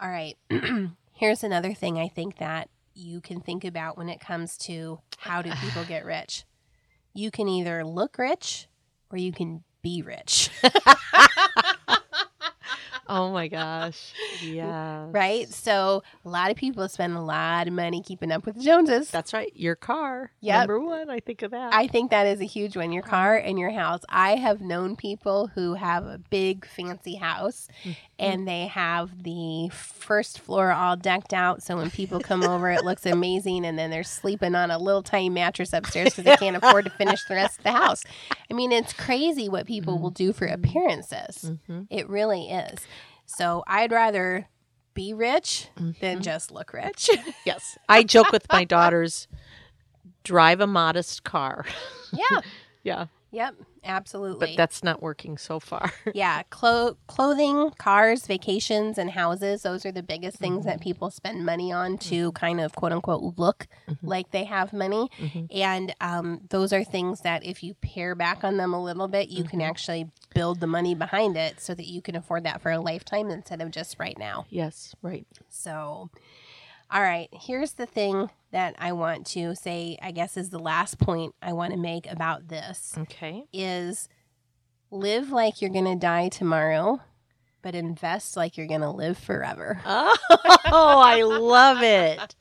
All 0.01 0.09
right. 0.11 0.37
Here's 1.15 1.45
another 1.45 1.73
thing 1.73 1.99
I 2.01 2.09
think 2.09 2.39
that 2.39 2.69
you 2.95 3.21
can 3.21 3.41
think 3.41 3.65
about 3.65 3.97
when 3.97 4.09
it 4.09 4.21
comes 4.21 4.57
to 4.59 5.01
how 5.19 5.43
do 5.43 5.51
people 5.61 5.85
get 5.85 6.05
rich. 6.05 6.45
You 7.15 7.31
can 7.31 7.49
either 7.49 7.85
look 7.85 8.19
rich 8.19 8.69
or 9.11 9.19
you 9.19 9.33
can 9.33 9.63
be 9.83 10.03
rich. 10.03 10.51
Oh 13.15 13.31
my 13.31 13.47
gosh. 13.49 14.15
Yeah. 14.43 15.07
right? 15.11 15.47
So 15.47 16.03
a 16.25 16.29
lot 16.29 16.51
of 16.51 16.57
people 16.57 16.89
spend 16.89 17.15
a 17.15 17.21
lot 17.21 17.69
of 17.69 17.75
money 17.75 18.01
keeping 18.03 18.33
up 18.33 18.47
with 18.47 18.55
the 18.57 18.63
Joneses. 18.63 19.11
That's 19.11 19.35
right. 19.35 19.53
Your 19.55 19.75
car. 19.77 20.31
Yep. 20.41 20.59
Number 20.61 20.81
one. 20.81 21.11
I 21.11 21.21
think 21.21 21.43
of 21.43 21.51
that. 21.51 21.75
I 21.75 21.89
think 21.89 22.11
that 22.11 22.27
is 22.27 22.41
a 22.41 22.45
huge 22.47 22.75
one. 22.75 22.91
Your 22.91 23.03
car 23.03 23.37
and 23.37 23.59
your 23.59 23.71
house. 23.71 24.01
I 24.09 24.37
have 24.37 24.63
known 24.63 24.97
people 24.97 25.49
who 25.49 25.75
have 25.75 26.05
a 26.05 26.19
big 26.31 26.67
fancy 26.67 27.17
house 27.17 27.69
Mm-hmm. 27.83 27.91
And 28.23 28.47
they 28.49 28.67
have 28.67 29.23
the 29.25 29.69
first 29.73 30.39
floor 30.41 30.71
all 30.73 30.97
decked 30.97 31.33
out. 31.35 31.63
So 31.63 31.77
when 31.77 31.91
people 31.91 32.21
come 32.21 32.43
over, 32.43 32.71
it 32.71 32.85
looks 32.85 33.05
amazing. 33.07 33.65
And 33.67 33.79
then 33.79 33.91
they're 33.91 34.03
sleeping 34.03 34.55
on 34.55 34.71
a 34.71 34.79
little 34.79 35.03
tiny 35.03 35.29
mattress 35.31 35.73
upstairs 35.73 36.11
because 36.11 36.25
they 36.25 36.37
can't 36.37 36.57
afford 36.57 36.85
to 36.85 36.91
finish 36.91 37.25
the 37.25 37.35
rest 37.35 37.59
of 37.59 37.65
the 37.65 37.73
house. 37.73 38.03
I 38.51 38.55
mean, 38.55 38.73
it's 38.73 38.93
crazy 38.93 39.49
what 39.49 39.67
people 39.67 39.99
will 39.99 40.11
do 40.11 40.33
for 40.33 40.47
appearances. 40.47 41.51
Mhm. 41.69 41.87
It 41.91 42.09
really 42.09 42.49
is. 42.51 42.79
So 43.27 43.65
I'd 43.67 43.93
rather 43.93 44.47
be 44.95 45.13
rich 45.15 45.69
Mm-hmm. 45.77 45.93
than 46.01 46.23
just 46.23 46.51
look 46.51 46.73
rich. 46.73 47.09
Yes. 47.45 47.79
I 47.89 48.03
joke 48.03 48.31
with 48.33 48.47
my 48.53 48.65
daughters 48.65 49.27
drive 50.25 50.61
a 50.61 50.67
modest 50.67 51.25
car. 51.25 51.65
yeah. 52.13 52.41
yeah. 52.83 53.07
Yep. 53.33 53.55
Absolutely. 53.85 54.47
But 54.49 54.57
that's 54.57 54.85
not 54.85 55.03
working 55.03 55.37
so 55.39 55.59
far. 55.59 55.91
yeah, 56.15 56.43
clo- 56.51 56.97
clothing, 57.09 57.71
cars, 57.79 58.27
vacations, 58.27 58.97
and 58.99 59.11
houses. 59.11 59.63
Those 59.63 59.85
are 59.85 59.91
the 59.91 60.03
biggest 60.03 60.37
things 60.37 60.61
Mm-hmm. 60.61 60.69
that 60.69 60.81
people 60.83 61.11
spend 61.11 61.45
money 61.45 61.73
on 61.73 61.99
to 61.99 62.31
kind 62.33 62.61
of 62.61 62.75
quote 62.75 62.93
unquote 62.93 63.37
look 63.39 63.67
Mm-hmm. 63.89 64.07
like 64.07 64.31
they 64.31 64.45
have 64.45 64.73
money. 64.73 65.11
And 65.51 65.95
um, 66.01 66.43
those 66.51 66.73
are 66.73 66.85
things 66.85 67.23
that 67.23 67.45
if 67.45 67.63
you 67.65 67.75
pare 67.75 68.15
back 68.15 68.45
on 68.45 68.57
them 68.59 68.73
a 68.75 68.83
little 68.83 69.09
bit, 69.09 69.29
you 69.31 69.41
Mm-hmm. 69.45 69.49
can 69.51 69.63
actually 69.63 70.11
build 70.35 70.61
the 70.61 70.67
money 70.69 70.95
behind 70.95 71.37
it 71.37 71.59
so 71.61 71.75
that 71.75 71.87
you 71.87 72.01
can 72.03 72.15
afford 72.15 72.45
that 72.45 72.61
for 72.63 72.71
a 72.71 72.79
lifetime 72.79 73.31
instead 73.31 73.61
of 73.61 73.71
just 73.71 73.99
right 73.99 74.19
now. 74.19 74.47
yes. 74.51 74.95
Right. 75.03 75.27
So, 75.49 76.11
all 76.93 77.01
right, 77.03 77.29
here's 77.33 77.73
the 77.73 77.87
thing 77.87 78.29
that 78.51 78.75
I 78.79 78.93
want 78.93 79.27
to 79.29 79.55
say, 79.55 79.97
I 80.03 80.11
guess 80.13 80.37
is 80.37 80.51
the 80.51 80.59
last 80.59 80.99
point 80.99 81.35
I 81.41 81.53
want 81.55 81.73
to 81.73 81.79
make 81.79 82.11
about 82.11 82.49
this 82.49 82.95
Okay. 82.99 83.45
is 83.53 84.09
live 84.91 85.31
like 85.31 85.61
you're 85.63 85.71
going 85.71 85.87
to 85.87 85.97
die 85.97 86.29
tomorrow, 86.29 87.01
but 87.63 87.75
invest 87.75 88.37
like 88.37 88.59
you're 88.59 88.67
going 88.67 88.83
to 88.83 88.91
live 88.91 89.17
forever. 89.19 89.81
Oh, 90.75 90.99
I 91.01 91.23
love 91.23 91.83
it. 91.83 92.35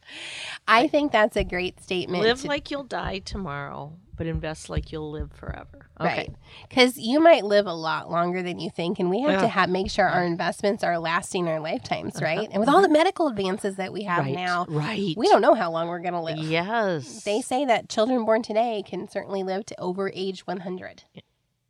I 0.67 0.87
think 0.87 1.11
that's 1.11 1.35
a 1.35 1.43
great 1.43 1.81
statement. 1.81 2.23
Live 2.23 2.41
to- 2.43 2.47
like 2.47 2.71
you'll 2.71 2.83
die 2.85 3.19
tomorrow, 3.19 3.97
but 4.15 4.27
invest 4.27 4.69
like 4.69 4.91
you'll 4.91 5.11
live 5.11 5.31
forever. 5.31 5.87
Okay. 5.99 6.07
Right. 6.09 6.35
Because 6.67 6.97
you 6.97 7.19
might 7.19 7.43
live 7.45 7.65
a 7.67 7.73
lot 7.73 8.09
longer 8.09 8.41
than 8.43 8.59
you 8.59 8.69
think, 8.69 8.99
and 8.99 9.09
we 9.09 9.21
have 9.21 9.41
to 9.41 9.47
have 9.47 9.69
make 9.69 9.89
sure 9.89 10.07
our 10.07 10.23
investments 10.25 10.83
are 10.83 10.97
lasting 10.99 11.47
our 11.47 11.59
lifetimes, 11.59 12.21
right? 12.21 12.47
And 12.51 12.59
with 12.59 12.69
all 12.69 12.81
the 12.81 12.89
medical 12.89 13.27
advances 13.27 13.75
that 13.75 13.93
we 13.93 14.03
have 14.03 14.19
Uh-huh. 14.21 14.29
Right. 14.29 14.35
now, 14.35 14.65
Right. 14.69 15.13
we 15.17 15.27
don't 15.27 15.41
know 15.41 15.53
how 15.53 15.71
long 15.71 15.87
we're 15.87 15.99
going 15.99 16.13
to 16.13 16.21
live. 16.21 16.37
Yes. 16.39 17.23
They 17.23 17.41
say 17.41 17.65
that 17.65 17.89
children 17.89 18.25
born 18.25 18.41
today 18.43 18.83
can 18.85 19.07
certainly 19.07 19.43
live 19.43 19.65
to 19.67 19.79
over 19.79 20.11
age 20.13 20.45
100, 20.47 21.03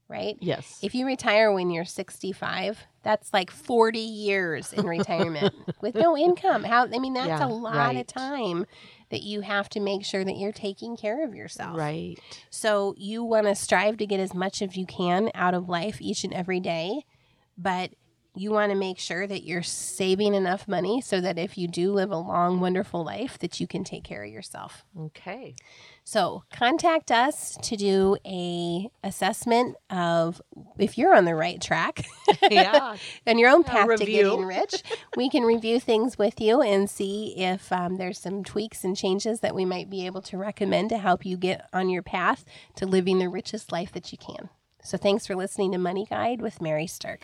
right? 0.07 0.35
Yes. 0.39 0.79
If 0.81 0.93
you 0.95 1.05
retire 1.05 1.51
when 1.51 1.69
you're 1.71 1.85
65, 1.85 2.85
that's 3.03 3.33
like 3.33 3.49
40 3.51 3.99
years 3.99 4.73
in 4.73 4.85
retirement 4.85 5.53
with 5.81 5.95
no 5.95 6.15
income. 6.17 6.63
How 6.63 6.83
I 6.85 6.99
mean 6.99 7.13
that's 7.13 7.27
Yeah, 7.27 7.45
a 7.45 7.49
lot 7.49 7.75
right. 7.75 7.97
of 7.97 8.07
time 8.07 8.65
that 9.11 9.21
you 9.21 9.41
have 9.41 9.69
to 9.69 9.79
make 9.79 10.03
sure 10.03 10.23
that 10.23 10.37
you're 10.37 10.51
taking 10.51 10.97
care 10.97 11.23
of 11.23 11.35
yourself. 11.35 11.77
right. 11.77 12.17
So 12.49 12.95
you 12.97 13.23
want 13.23 13.47
to 13.47 13.55
strive 13.55 13.97
to 13.97 14.07
get 14.07 14.19
as 14.19 14.33
much 14.33 14.61
as 14.61 14.75
you 14.75 14.85
can 14.85 15.29
out 15.35 15.53
of 15.53 15.69
life 15.69 16.01
each 16.01 16.23
and 16.23 16.33
every 16.33 16.59
day, 16.59 17.05
but 17.57 17.91
you 18.33 18.51
want 18.51 18.71
to 18.71 18.77
make 18.77 18.97
sure 18.97 19.27
that 19.27 19.43
you're 19.43 19.61
saving 19.61 20.33
enough 20.33 20.65
money 20.67 21.01
so 21.01 21.19
that 21.19 21.37
if 21.37 21.57
you 21.57 21.67
do 21.67 21.91
live 21.91 22.11
a 22.11 22.17
long 22.17 22.61
wonderful 22.61 23.03
life 23.03 23.37
that 23.39 23.59
you 23.59 23.67
can 23.67 23.83
take 23.83 24.03
care 24.05 24.23
of 24.23 24.31
yourself. 24.31 24.85
Okay. 24.97 25.55
So 26.05 26.43
contact 26.51 27.11
us 27.11 27.57
to 27.63 27.75
do 27.75 28.15
a 28.25 28.89
assessment 29.03 29.75
of 29.89 30.41
if 30.79 30.97
you're 30.97 31.13
on 31.13 31.25
the 31.25 31.35
right 31.35 31.61
track 31.61 32.05
Yeah. 32.49 32.95
and 33.25 33.39
your 33.39 33.49
own 33.49 33.63
path 33.63 33.87
to 33.97 34.05
getting 34.05 34.45
rich. 34.45 34.81
we 35.17 35.29
can 35.29 35.43
review 35.43 35.79
things 35.79 36.17
with 36.17 36.39
you 36.39 36.61
and 36.61 36.89
see 36.89 37.33
if 37.37 37.71
um, 37.71 37.97
there's 37.97 38.17
some 38.17 38.43
tweaks 38.45 38.83
and 38.85 38.95
changes 38.95 39.41
that 39.41 39.53
we 39.53 39.65
might 39.65 39.89
be 39.89 40.05
able 40.05 40.21
to 40.23 40.37
recommend 40.37 40.89
to 40.89 40.97
help 40.97 41.25
you 41.25 41.35
get 41.35 41.67
on 41.73 41.89
your 41.89 42.01
path 42.01 42.45
to 42.75 42.85
living 42.85 43.19
the 43.19 43.27
richest 43.29 43.71
life 43.73 43.91
that 43.91 44.11
you 44.13 44.17
can. 44.17 44.49
So 44.83 44.97
thanks 44.97 45.27
for 45.27 45.35
listening 45.35 45.73
to 45.73 45.77
Money 45.77 46.07
Guide 46.09 46.41
with 46.41 46.61
Mary 46.61 46.87
Sterk. 46.87 47.23